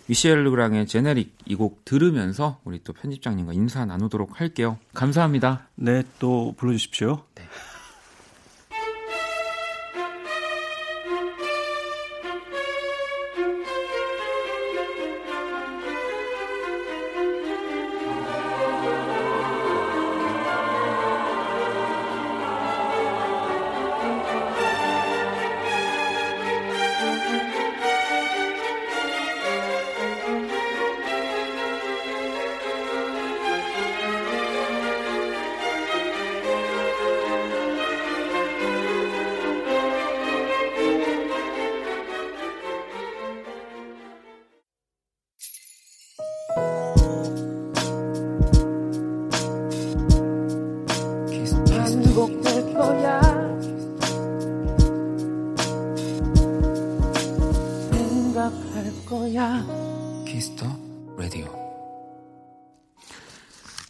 미셸 0.09 0.41
르그랑의 0.45 0.87
제네릭 0.87 1.35
이 1.47 1.55
곡 1.55 1.83
들으면서 1.83 2.59
우리 2.63 2.81
또 2.83 2.93
편집장님과 2.93 3.51
인사 3.53 3.83
나누도록 3.85 4.39
할게요. 4.39 4.77
감사합니다. 4.93 5.67
네, 5.75 6.03
또 6.19 6.53
불러주십시오. 6.57 7.23
네. 7.35 7.43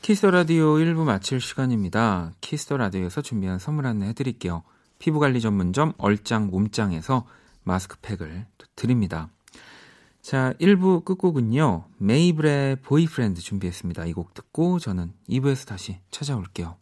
키스터 0.04 0.30
라디오 0.30 0.76
1부 0.76 1.04
마칠 1.04 1.42
시간입니다. 1.42 2.32
키스터 2.42 2.78
라디오에서 2.78 3.22
준비한 3.22 3.58
선물 3.60 3.88
안내 3.88 4.08
해드릴게요. 4.10 4.64
피부관리 5.00 5.42
전문점 5.42 5.94
얼짱 5.98 6.48
몸짱에서 6.48 7.26
마스크팩을 7.64 8.46
드립니다. 8.76 9.30
자, 10.22 10.54
1부 10.62 11.04
끝곡은요. 11.06 11.86
메이블의 11.98 12.78
Boyfriend 12.78 13.42
준비했습니다. 13.42 14.06
이 14.06 14.14
곡 14.14 14.34
듣고 14.34 14.80
저는 14.80 15.14
2부에서 15.30 15.68
다시 15.68 16.00
찾아올게요. 16.12 16.78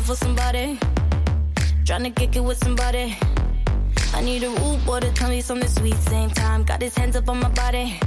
Looking 0.00 0.14
for 0.14 0.24
somebody 0.24 0.78
Trying 1.84 2.04
to 2.04 2.10
kick 2.10 2.36
it 2.36 2.44
with 2.44 2.58
somebody. 2.58 3.16
I 4.14 4.20
need 4.22 4.42
a 4.44 4.48
rude 4.48 4.84
boy 4.86 5.00
to 5.00 5.12
tell 5.12 5.28
me 5.28 5.40
something 5.40 5.68
sweet. 5.68 5.96
Same 5.96 6.30
time, 6.30 6.62
got 6.62 6.80
his 6.80 6.94
hands 6.94 7.16
up 7.16 7.28
on 7.28 7.40
my 7.40 7.48
body. 7.48 7.98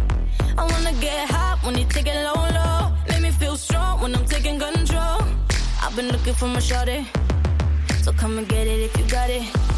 I 0.57 0.63
wanna 0.63 0.93
get 1.01 1.29
hot 1.29 1.59
when 1.63 1.75
he 1.75 1.83
take 1.85 2.07
it 2.07 2.15
low, 2.23 2.47
low. 2.59 2.93
Make 3.09 3.21
me 3.21 3.31
feel 3.31 3.57
strong 3.57 4.01
when 4.01 4.15
I'm 4.15 4.25
taking 4.25 4.57
control. 4.59 5.19
I've 5.81 5.95
been 5.95 6.07
looking 6.07 6.33
for 6.33 6.47
my 6.47 6.59
shorty. 6.59 7.05
So 8.01 8.13
come 8.13 8.37
and 8.37 8.47
get 8.47 8.67
it 8.67 8.79
if 8.79 8.97
you 8.97 9.05
got 9.09 9.29
it. 9.29 9.72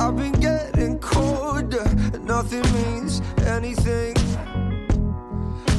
I've 0.00 0.16
been 0.16 0.32
getting 0.40 0.98
colder. 0.98 1.84
Nothing 2.24 2.64
means 2.72 3.20
anything. 3.44 4.16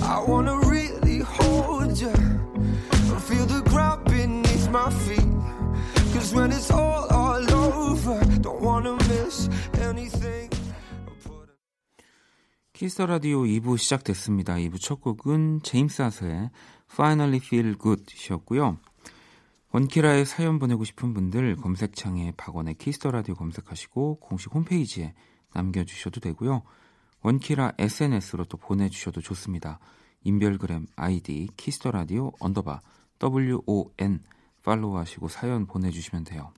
I 0.04 0.24
wanna 0.28 0.58
really 0.70 1.20
hold 1.20 2.00
you 2.00 2.14
and 2.14 3.22
feel 3.28 3.46
the 3.48 3.62
ground 3.66 4.06
beneath 4.06 4.70
my 4.70 4.92
feet. 5.04 5.26
Cause 6.14 6.36
when 6.36 6.52
it's 6.52 6.70
all 6.70 7.08
all 7.10 7.42
over, 7.52 8.20
don't 8.46 8.62
wanna 8.62 8.94
miss 9.10 9.50
anything. 9.82 10.50
키스 12.74 13.02
라디오 13.02 13.44
2부 13.44 13.78
시작됐습니다. 13.78 14.56
2부 14.56 14.80
첫 14.80 15.02
곡은 15.02 15.62
제임스 15.64 16.02
하스의 16.04 16.52
Finally 16.92 17.40
Feel 17.44 17.76
Good이었고요. 17.78 18.78
원키라에 19.74 20.26
사연 20.26 20.60
보내고 20.60 20.84
싶은 20.84 21.14
분들 21.14 21.56
검색창에 21.56 22.34
박원의 22.36 22.76
키스터 22.76 23.12
라디오 23.12 23.36
검색하시고 23.36 24.20
공식 24.20 24.54
홈페이지에 24.54 25.14
남겨주셔도 25.54 26.20
되고요. 26.20 26.64
원키라 27.22 27.74
SNS로 27.78 28.46
또 28.46 28.58
보내주셔도 28.58 29.22
좋습니다. 29.22 29.80
인별그램 30.24 30.88
아이디 30.96 31.48
키스터 31.56 31.92
라디오 31.92 32.32
언더바 32.40 32.82
WON 33.24 34.20
팔로우하시고 34.64 35.30
사연 35.30 35.66
보내주시면 35.68 36.26
돼요. 36.26 36.52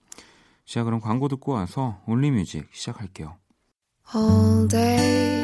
자 0.66 0.84
그럼 0.84 1.00
광고 1.00 1.28
듣고 1.28 1.52
와서 1.52 2.02
Only 2.08 2.34
Music 2.34 2.68
시작할게요. 2.72 3.38
All 4.16 4.68
day 4.68 5.44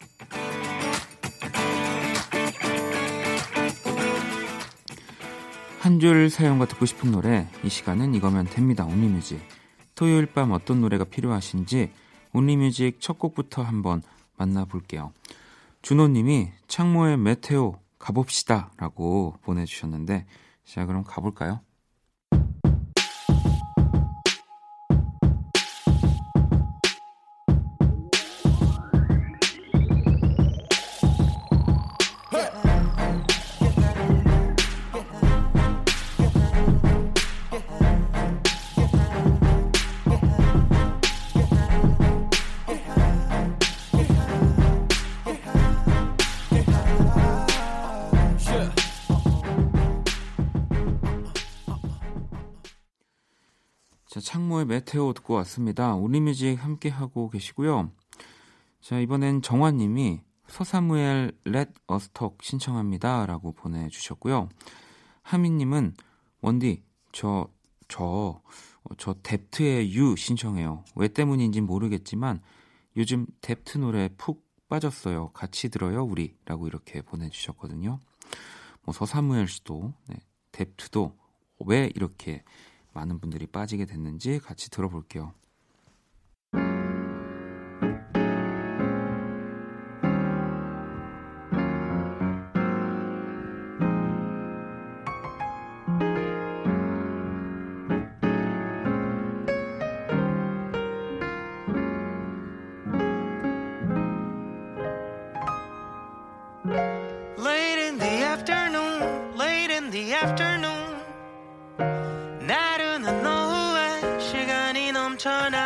한 5.81 5.99
줄 5.99 6.29
사연과 6.29 6.65
듣고 6.67 6.85
싶은 6.85 7.11
노래, 7.11 7.47
이 7.63 7.69
시간은 7.69 8.13
이거면 8.13 8.45
됩니다. 8.45 8.85
오니뮤직. 8.85 9.41
토요일 9.95 10.27
밤 10.27 10.51
어떤 10.51 10.79
노래가 10.79 11.05
필요하신지 11.05 11.91
온리뮤직 12.33 13.01
첫 13.01 13.17
곡부터 13.17 13.63
한번 13.63 14.03
만나볼게요. 14.37 15.11
준호님이 15.81 16.51
창모의 16.67 17.17
메테오 17.17 17.79
가봅시다 17.97 18.71
라고 18.77 19.35
보내주셨는데 19.41 20.27
자 20.65 20.85
그럼 20.85 21.03
가볼까요? 21.03 21.61
메테오 54.91 55.13
듣고 55.13 55.35
왔습니다. 55.35 55.95
우리뮤직 55.95 56.63
함께 56.63 56.89
하고 56.89 57.29
계시고요. 57.29 57.91
자 58.81 58.99
이번엔 58.99 59.41
정화님이 59.41 60.21
서사무엘 60.47 61.31
렛 61.45 61.69
어스톡 61.87 62.39
신청합니다 62.41 63.25
라고 63.25 63.53
보내주셨고요. 63.53 64.49
하미님은 65.21 65.93
원디 66.41 66.83
저 67.13 67.47
저, 67.87 68.41
저 68.97 69.13
뎁트의 69.23 69.93
유 69.93 70.15
신청해요. 70.15 70.83
왜 70.95 71.07
때문인지 71.07 71.61
모르겠지만 71.61 72.41
요즘 72.97 73.25
뎁트 73.41 73.77
노래 73.77 74.09
푹 74.17 74.45
빠졌어요. 74.67 75.29
같이 75.29 75.69
들어요 75.69 76.03
우리 76.03 76.35
라고 76.45 76.67
이렇게 76.67 77.01
보내주셨거든요. 77.01 77.99
뭐 78.83 78.93
서사무엘 78.93 79.47
씨도 79.47 79.93
네, 80.09 80.15
뎁트도 80.51 81.17
왜 81.65 81.89
이렇게 81.95 82.43
많은 82.93 83.19
분들이 83.19 83.47
빠지게 83.47 83.85
됐는지 83.85 84.39
같이 84.39 84.69
들어볼게요. 84.69 85.33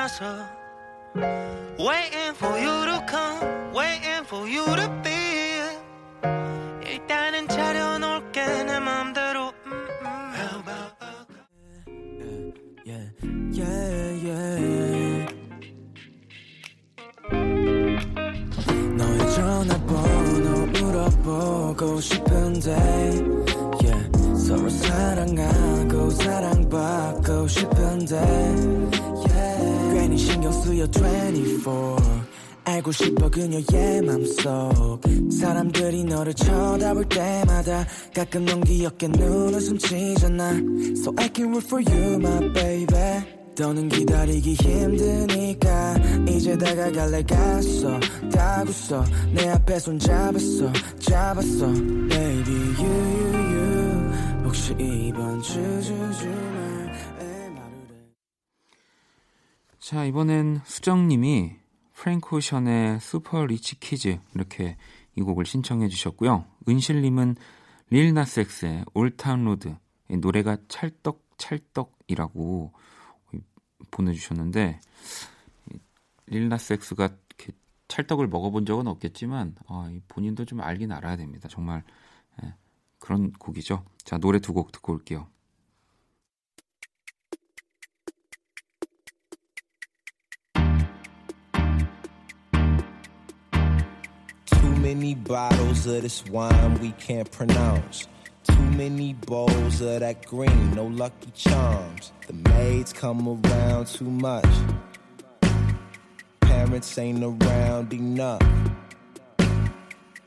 나서 0.05 0.23
Waiting 1.79 2.35
for 2.35 2.53
you 2.59 2.85
to 2.85 3.03
come 3.09 3.73
Waiting 3.73 4.23
for 4.23 4.47
you 4.47 4.63
to 4.63 4.87
be 5.01 5.11
일단은 6.85 7.47
차려놓을게 7.47 8.63
내 8.65 8.79
맘대로 8.79 9.51
음, 9.65 9.71
음. 9.71 10.05
How 10.35 10.59
about 10.59 10.93
Yeah, 12.85 13.09
yeah, 13.51 14.13
yeah, 14.21 14.53
yeah. 14.61 15.25
너의 18.95 19.19
전화번호 19.33 20.67
물어보고 20.67 21.99
싶은데 21.99 22.69
yeah. 23.81 24.11
서로 24.37 24.69
사랑하고 24.69 26.11
사랑받고 26.11 27.47
싶은데 27.47 28.15
yeah. 28.17 29.34
가끔 38.13 38.45
넌 38.45 38.63
귀엽게 38.63 39.07
눈웃음 39.09 39.77
치잖아. 39.77 40.51
So 40.95 41.13
I 41.17 41.29
can 41.33 41.49
root 41.49 41.65
for 41.67 41.83
you 41.83 42.15
my 42.15 42.53
baby. 42.53 43.23
더는 43.55 43.87
기다리기 43.89 44.53
힘드니까 44.53 45.95
이제 46.27 46.57
다가갈래 46.57 47.23
갔어. 47.23 47.99
다구어 48.31 49.05
내 49.33 49.49
앞에 49.49 49.79
손 49.79 49.99
잡았어. 49.99 50.71
잡았어. 50.99 51.67
Baby 52.09 52.55
you 52.79 52.85
you 52.85 53.33
you. 53.33 54.45
혹시 54.45 54.73
이번 54.79 55.41
주 55.41 55.53
주주말 55.81 56.64
자 59.85 60.03
이번엔 60.03 60.61
수정님이 60.65 61.57
프랭크 61.93 62.37
오션의 62.37 62.99
Super 62.99 63.45
Rich 63.45 63.79
Kids 63.79 64.19
이렇게 64.33 64.77
이 65.15 65.21
곡을 65.21 65.45
신청해 65.45 65.89
주셨고요 65.89 66.43
은실님은 66.67 67.35
릴나스엑스의 67.91 68.85
Old 68.95 69.16
Town 69.16 69.45
Road 69.45 69.75
노래가 70.09 70.57
찰떡찰떡이라고 70.69 72.73
보내주셨는데 73.91 74.79
릴나스엑스가 76.25 77.09
찰떡을 77.87 78.27
먹어본 78.27 78.65
적은 78.65 78.87
없겠지만 78.87 79.53
어, 79.67 79.87
본인도 80.07 80.45
좀 80.45 80.61
알긴 80.61 80.93
알아야 80.93 81.15
됩니다. 81.15 81.47
정말 81.47 81.83
예, 82.43 82.55
그런 82.97 83.31
곡이죠. 83.33 83.85
자 84.03 84.17
노래 84.17 84.39
두 84.39 84.51
곡 84.51 84.71
듣고 84.71 84.93
올게요. 84.93 85.27
Many 94.85 95.15
bottles 95.15 95.87
of 95.87 96.03
this 96.03 96.23
wine 96.25 96.79
we 96.79 96.91
can't 96.91 97.31
pronounce. 97.31 98.07
Too 98.43 98.69
many 98.77 99.13
bowls 99.13 99.81
of 99.81 100.01
that 100.01 100.27
green, 100.27 100.75
no 100.75 100.85
lucky 100.85 101.31
charms. 101.33 102.11
The 102.27 102.33
maids 102.33 102.93
come 102.93 103.27
around 103.27 103.87
too 103.87 104.05
much. 104.05 104.45
Parents 106.39 106.95
ain't 106.99 107.23
around 107.23 107.93
enough. 107.93 108.43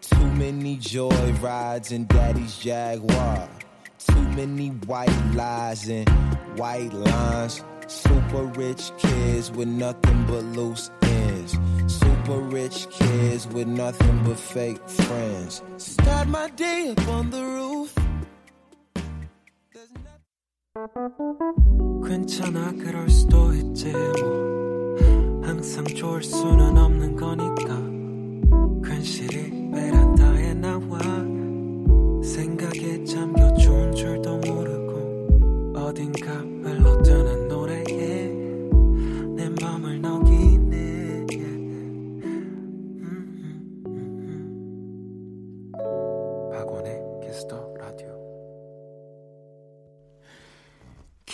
Too 0.01 0.31
many 0.33 0.77
joy 0.79 1.33
rides 1.41 1.93
in 1.93 2.07
daddy's 2.07 2.59
Jaguar. 2.59 3.49
Too 4.09 4.29
many 4.31 4.71
white 4.89 5.35
lies 5.35 5.89
and 5.89 6.09
white 6.59 6.93
lines. 6.93 7.63
Super 7.87 8.47
rich 8.59 8.91
kids 8.99 9.53
with 9.53 9.69
nothing 9.69 10.27
but 10.27 10.43
loose. 10.59 10.91
Super 11.89 12.39
rich 12.39 12.87
kids 12.91 13.47
with 13.49 13.67
nothing 13.67 14.23
but 14.25 14.39
fake 14.39 14.87
friends. 14.89 15.63
Start 15.79 16.29
my 16.29 16.49
day 16.51 16.91
up 16.91 17.09
on 17.09 17.31
the 17.31 17.43
roof. 17.43 17.95
괜찮아 22.07 22.73
그럴 22.73 23.09
수도 23.11 23.53
있지 23.55 23.93
뭐 23.93 24.97
항상 25.43 25.85
좋을 25.85 26.23
수는 26.23 26.79
없는 26.79 27.17
거니까 27.17 28.89
괜시리 28.89 29.71
베란다에 29.73 30.55
나와 30.55 30.99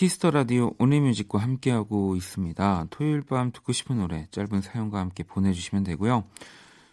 키스터 0.05 0.33
라디오 0.33 0.73
Only 0.79 1.01
Music과 1.01 1.39
함께하고 1.39 2.15
있습니다. 2.15 2.89
토요일 2.91 3.23
밤 3.23 3.51
듣고 3.53 3.73
싶은 3.73 3.97
노래 3.97 4.27
짧은 4.33 4.61
사연과 4.61 4.99
함께 4.99 5.23
보내주시면 5.23 5.83
되고요. 5.83 6.25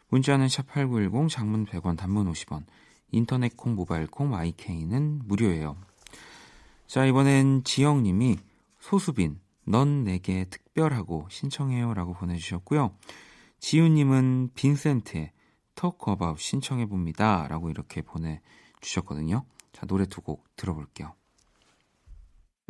문자는 0.08 0.48
샵8910 0.48 1.28
장문 1.28 1.66
100원 1.66 1.98
단문 1.98 2.32
50원 2.32 2.64
인터넷 3.12 3.58
콩, 3.58 3.76
모바일 3.76 4.08
콩, 4.08 4.30
마이케이는 4.30 5.24
무료예요. 5.26 5.76
자, 6.88 7.06
이번엔 7.06 7.66
지영님이 7.66 8.38
소수빈, 8.80 9.42
넌 9.66 10.06
내게 10.06 10.46
특별하고 10.46 11.28
신청해요 11.30 11.94
라고 11.94 12.14
보내주셨고요. 12.14 12.96
지윤님은 13.60 14.52
빈센트의 14.56 15.34
About 15.84 16.42
신청해봅니다 16.42 17.50
라고 17.50 17.70
이렇게 17.70 18.02
보내주셨거든요. 18.02 19.44
자, 19.74 19.86
노래 19.86 20.06
두 20.06 20.22
곡 20.22 20.46
들어볼게요. 20.56 21.14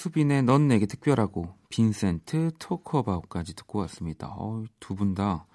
소수빈의 0.00 0.44
넌 0.44 0.66
내게 0.66 0.86
특별하고 0.86 1.54
빈센트 1.68 2.50
Talk 2.58 2.85
About까지 2.85 3.54
듣고 3.54 3.80
왔습니다. 3.80 4.28
어, 4.34 4.64
두분 4.78 5.14
다 5.14 5.46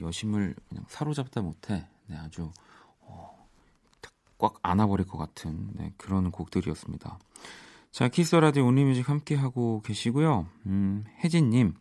여심을 0.00 0.54
그냥 0.68 0.84
사로잡다 0.88 1.42
못해 1.42 1.86
네, 2.06 2.16
아주 2.16 2.50
어, 3.00 3.46
꽉 4.38 4.54
안아버릴 4.62 5.06
것 5.06 5.18
같은 5.18 5.72
네, 5.74 5.92
그런 5.98 6.30
곡들이었습니다. 6.30 7.18
자, 7.90 8.08
키스 8.08 8.34
라디오 8.36 8.66
Only 8.66 8.85
Music 8.85 9.08
함께 9.10 9.34
하고 9.34 9.82
계시고요. 9.82 10.46
음, 10.66 11.04
혜진님, 11.22 11.74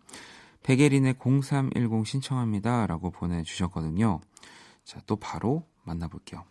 백예린의 0.63 1.15
0310 1.19 2.05
신청합니다 2.05 2.87
라고 2.87 3.09
보내주셨거든요. 3.09 4.19
자, 4.83 4.99
또 5.05 5.15
바로 5.15 5.65
만나볼게요. 5.83 6.43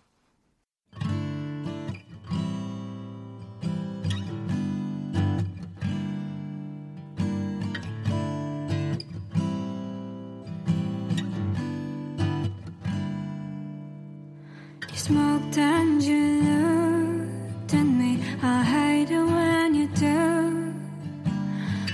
Smoked 15.53 16.05
you 16.05 16.43
looked 16.43 17.75
at 17.75 17.85
me. 17.85 18.23
I 18.43 18.63
hate 18.63 19.11
it 19.11 19.23
when 19.23 19.75
you 19.75 19.87
do. 19.89 20.75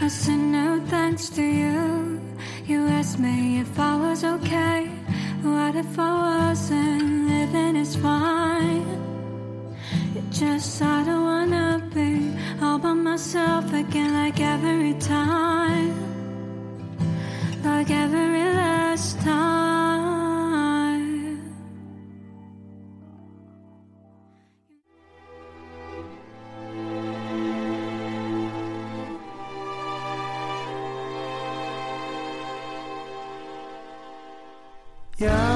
I 0.00 0.08
said 0.08 0.38
no 0.38 0.80
thanks 0.86 1.28
to 1.30 1.42
you. 1.42 2.20
You 2.66 2.86
asked 2.86 3.18
me 3.18 3.60
if 3.60 3.78
I 3.78 3.96
was 3.96 4.24
okay. 4.24 4.86
What 5.42 5.76
if 5.76 5.98
I 5.98 6.48
wasn't? 6.48 7.28
Living 7.28 7.76
is 7.76 7.96
fine. 7.96 8.84
It's 10.14 10.38
just 10.38 10.82
I 10.82 11.04
don't 11.04 11.24
wanna 11.24 11.90
be 11.94 12.32
all 12.62 12.78
by 12.78 12.92
myself 12.92 13.72
again, 13.72 14.12
like 14.12 14.40
every 14.40 14.94
time, 14.94 15.94
like 17.62 17.90
every 17.90 18.44
last 18.54 19.20
time. 19.20 19.53
야 35.22 35.53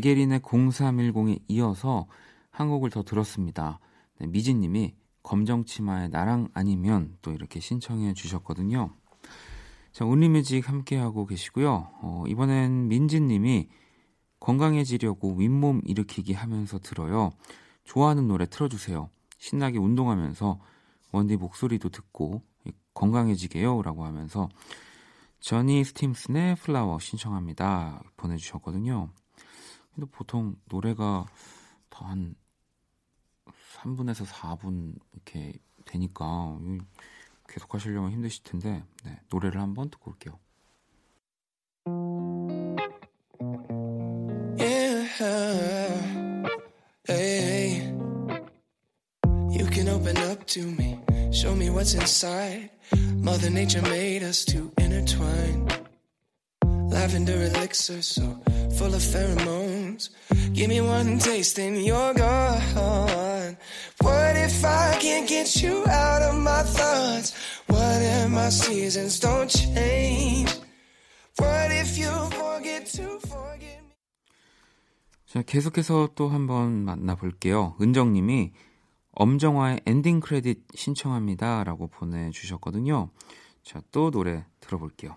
백예린의 0.00 0.40
0310에 0.40 1.42
이어서 1.48 2.06
한 2.50 2.68
곡을 2.68 2.90
더 2.90 3.02
들었습니다. 3.02 3.78
네, 4.18 4.26
미진님이 4.26 4.94
검정 5.22 5.64
치마의 5.64 6.08
나랑 6.08 6.48
아니면 6.54 7.16
또 7.22 7.32
이렇게 7.32 7.60
신청해 7.60 8.14
주셨거든요. 8.14 8.94
자, 9.92 10.04
온리뮤직 10.04 10.68
함께하고 10.68 11.26
계시고요. 11.26 11.90
어, 12.00 12.24
이번엔 12.26 12.88
민진님이 12.88 13.68
건강해지려고 14.40 15.34
윗몸 15.34 15.82
일으키기 15.84 16.32
하면서 16.32 16.78
들어요. 16.78 17.30
좋아하는 17.84 18.26
노래 18.26 18.46
틀어주세요. 18.46 19.10
신나게 19.38 19.78
운동하면서 19.78 20.58
원디 21.12 21.36
목소리도 21.36 21.90
듣고 21.90 22.42
건강해지게요. 22.94 23.82
라고 23.82 24.04
하면서 24.04 24.48
저니 25.40 25.84
스팀슨의 25.84 26.56
플라워 26.56 26.98
신청합니다. 26.98 28.02
보내주셨거든요. 28.16 29.10
근데 29.94 30.08
보통 30.10 30.56
노래가 30.66 31.26
한 31.90 32.34
3분에서 33.76 34.24
4분 34.26 34.98
이렇게 35.12 35.52
되니까 35.84 36.58
계속 37.48 37.74
하시려면 37.74 38.12
힘드실 38.12 38.42
텐데 38.42 38.82
네, 39.04 39.20
노래를 39.30 39.60
한번 39.60 39.90
듣고 39.90 40.12
올게요. 40.12 40.38
Yeah, 44.58 45.04
hey, 47.08 47.92
you 49.50 49.66
can 49.66 49.88
open 49.88 50.16
up 50.16 50.46
to 50.46 50.62
me, 50.62 50.98
show 51.32 51.54
me 51.54 51.68
what's 51.70 51.94
inside. 51.94 52.70
Mother 53.16 53.50
Nature 53.50 53.82
made 53.82 54.22
us 54.22 54.44
to 54.46 54.72
intertwine. 54.78 55.68
Lavender 56.64 57.42
elixir 57.42 58.02
so 58.02 58.22
full 58.76 58.94
of 58.94 59.02
pheromones. 59.02 59.69
Give 60.54 60.68
me 60.68 60.80
one 60.80 61.18
taste 61.18 61.58
and 61.58 61.84
you're 61.84 62.14
gone. 62.14 63.56
What 64.00 64.36
if 64.36 64.64
I 64.64 64.96
can't 65.00 65.28
get 65.28 65.62
you 65.62 65.84
out 65.88 66.22
of 66.22 66.36
my 66.36 66.62
thoughts? 66.62 67.34
What 67.66 68.00
if 68.00 68.30
my 68.30 68.48
seasons 68.50 69.20
don't 69.20 69.48
change? 69.48 70.50
What 71.38 71.70
if 71.72 71.98
you 71.98 72.10
forget 72.30 72.86
to 72.96 73.18
forget 73.20 73.80
me? 73.82 73.94
자, 75.26 75.42
계속해서 75.42 76.10
또 76.14 76.28
한번 76.28 76.84
만나볼게요. 76.84 77.76
은정님이 77.80 78.52
엄정화의 79.12 79.80
엔딩 79.86 80.20
크레딧 80.20 80.66
신청합니다. 80.74 81.64
라고 81.64 81.88
보내주셨거든요. 81.88 83.10
자, 83.62 83.82
또 83.92 84.10
노래 84.10 84.44
들어볼게요. 84.60 85.16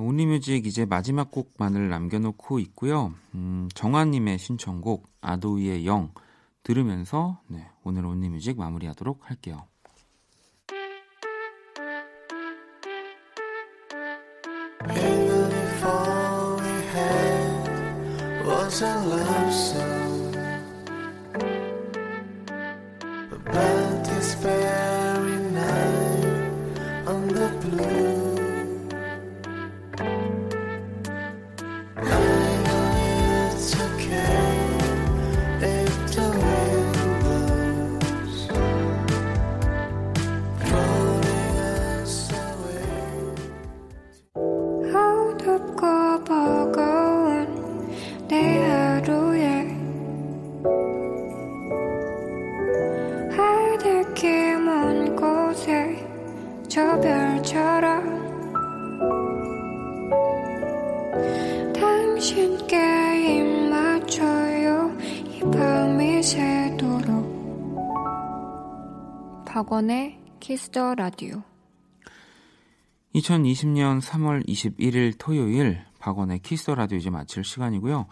온리뮤직 0.00 0.66
이제 0.66 0.84
마지막 0.84 1.30
곡만을 1.30 1.88
남겨놓고 1.88 2.58
있고요. 2.60 3.14
음, 3.34 3.68
정환님의 3.74 4.38
신청곡 4.38 5.08
아도이의 5.20 5.86
영 5.86 6.12
들으면서 6.62 7.40
네, 7.48 7.68
오늘 7.84 8.06
온리뮤직 8.06 8.58
마무리하도록 8.58 9.30
할게요. 9.30 9.66
was 18.76 19.95
키스더 70.56 70.94
라디오 70.94 71.42
2020년 73.14 74.00
3월 74.00 74.48
21일 74.48 75.12
토요일 75.18 75.84
박원의 75.98 76.38
키스더 76.38 76.74
라디오 76.74 76.96
이제 76.96 77.10
마칠 77.10 77.44
시간이고요. 77.44 78.06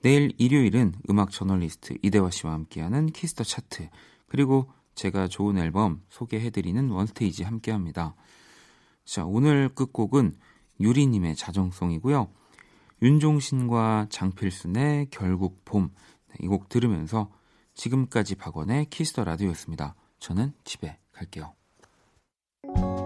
내일 0.00 0.32
일요일은 0.38 0.94
음악 1.10 1.32
저널리스트 1.32 1.98
이대화 2.00 2.30
씨와 2.30 2.52
함께하는 2.52 3.06
키스더 3.06 3.42
차트 3.42 3.88
그리고 4.28 4.70
제가 4.94 5.26
좋은 5.26 5.58
앨범 5.58 6.00
소개해드리는 6.10 6.90
원스테이지 6.90 7.42
함께합니다. 7.42 8.14
자 9.04 9.24
오늘 9.24 9.68
끝곡은 9.70 10.36
유리님의 10.78 11.34
자정송이고요. 11.34 12.30
윤종신과 13.02 14.06
장필순의 14.10 15.08
결국 15.10 15.64
봄 15.64 15.90
이 16.40 16.46
곡 16.46 16.68
들으면서 16.68 17.32
지금까지 17.74 18.36
박원의 18.36 18.90
키스터 18.90 19.24
라디오였습니다. 19.24 19.96
저는 20.20 20.52
집에 20.62 20.96
갈게요. 21.10 21.59
속에 22.66 22.99